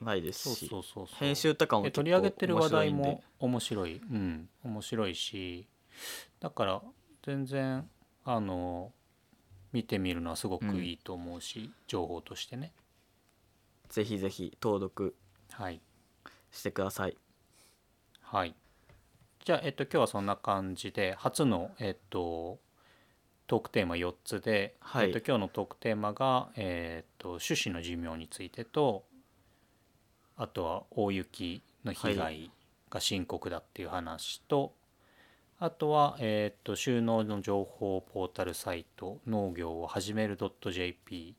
[0.00, 4.48] ないですし、そうそうそう編集とかも取り上げてる話題も面白いうん。
[4.62, 5.66] 面白いし。
[6.40, 6.82] だから
[7.22, 7.88] 全然
[8.24, 8.92] あの
[9.72, 12.72] 見てみるのはすごくいいと思うし、情報としてね。
[13.88, 15.14] ぜひぜひ登録
[15.52, 15.80] はい。
[16.50, 17.16] してください。
[18.20, 18.54] はい。
[19.44, 22.58] じゃあ、えっと、今日はそんな感じで初の、えっと、
[23.46, 25.08] トークテーマ4つで、はい。
[25.08, 29.04] えっと、今日のトークテーマが、えっと、種子の寿命についてと
[30.36, 32.50] あとは大雪の被害
[32.90, 34.72] が深刻だっていう話と、
[35.58, 41.34] あとは、えっと、収納の情報ポータルサイト農業を始める .jp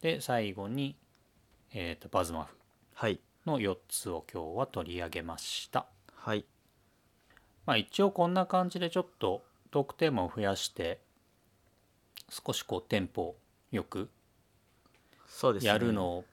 [0.00, 0.96] で最後に、
[1.72, 2.56] えっと、バズマフ
[2.94, 3.20] はい。
[3.46, 5.86] の4つを今日は取り上げました。
[6.14, 6.44] はい。
[7.66, 11.00] まあ一応こんな感じでちょっとトークテーマを増やして
[12.30, 13.34] 少しこうテンポ
[13.70, 14.08] よく
[15.60, 16.24] やるのを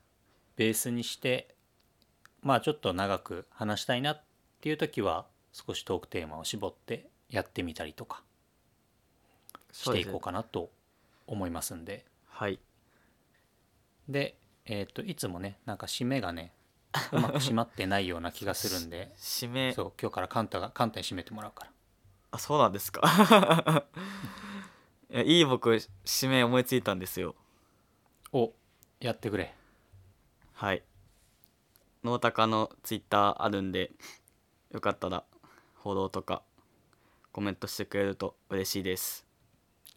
[0.62, 1.56] ベースにして
[2.44, 4.22] まあちょっと長く話したいなっ
[4.62, 8.22] ていう時は少しトークテーマを絞ってやってみたりとか
[9.72, 10.70] していこうかなと
[11.26, 12.06] 思いますんで。
[12.28, 12.60] はい。
[14.08, 14.36] で
[14.68, 16.54] えっ、といつもねなんか締めがね
[17.12, 19.12] うまく締まってないような気がするんで。
[19.18, 19.74] 締め。
[19.74, 21.72] そう今日からカンタがカンタに締めてもらうから。
[22.34, 23.02] あそうなんですか。
[25.10, 25.72] いい僕
[26.06, 27.36] 締め思いついたんですよ。
[28.32, 28.54] お
[29.00, 29.56] やってくれ
[30.62, 30.84] はい。
[32.04, 33.90] ノータカのツイッターあるんで
[34.70, 35.24] よかったら
[35.82, 36.44] フォローとか
[37.32, 39.26] コメントしてくれると嬉しいです。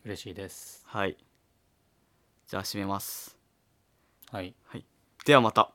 [0.07, 0.83] 嬉しいです。
[0.87, 1.19] はい。
[2.49, 3.37] じゃあ締めます。
[4.33, 4.55] はい。
[5.27, 5.71] ではまた。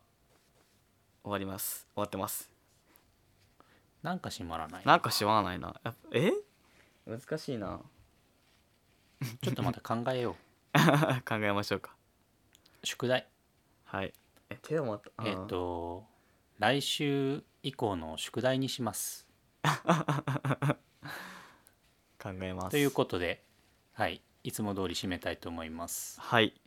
[1.24, 1.86] 終わります。
[1.94, 2.50] 終わってます。
[4.02, 4.86] なんか閉まらない。
[4.88, 5.76] なんかしわないな。
[5.84, 6.32] やっぱえ？
[7.06, 7.80] 難しいな。
[9.44, 10.36] ちょっとまた考えよ
[11.30, 11.92] 考えましょうか。
[12.82, 13.28] う宿題。
[13.84, 14.08] はい。
[14.08, 14.14] え
[14.58, 16.06] 手をまたえっ、と
[16.58, 19.28] 来週以降の宿題にします。
[22.22, 22.72] 考えます。
[22.72, 23.44] ということで
[23.94, 26.20] はいいつも通り締めたいと思います。
[26.20, 26.60] はい。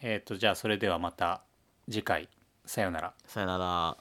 [0.00, 1.42] えっ、とじゃあそれではまた
[1.88, 2.28] 次回。
[2.64, 3.14] さようなら。
[3.26, 3.96] さよなら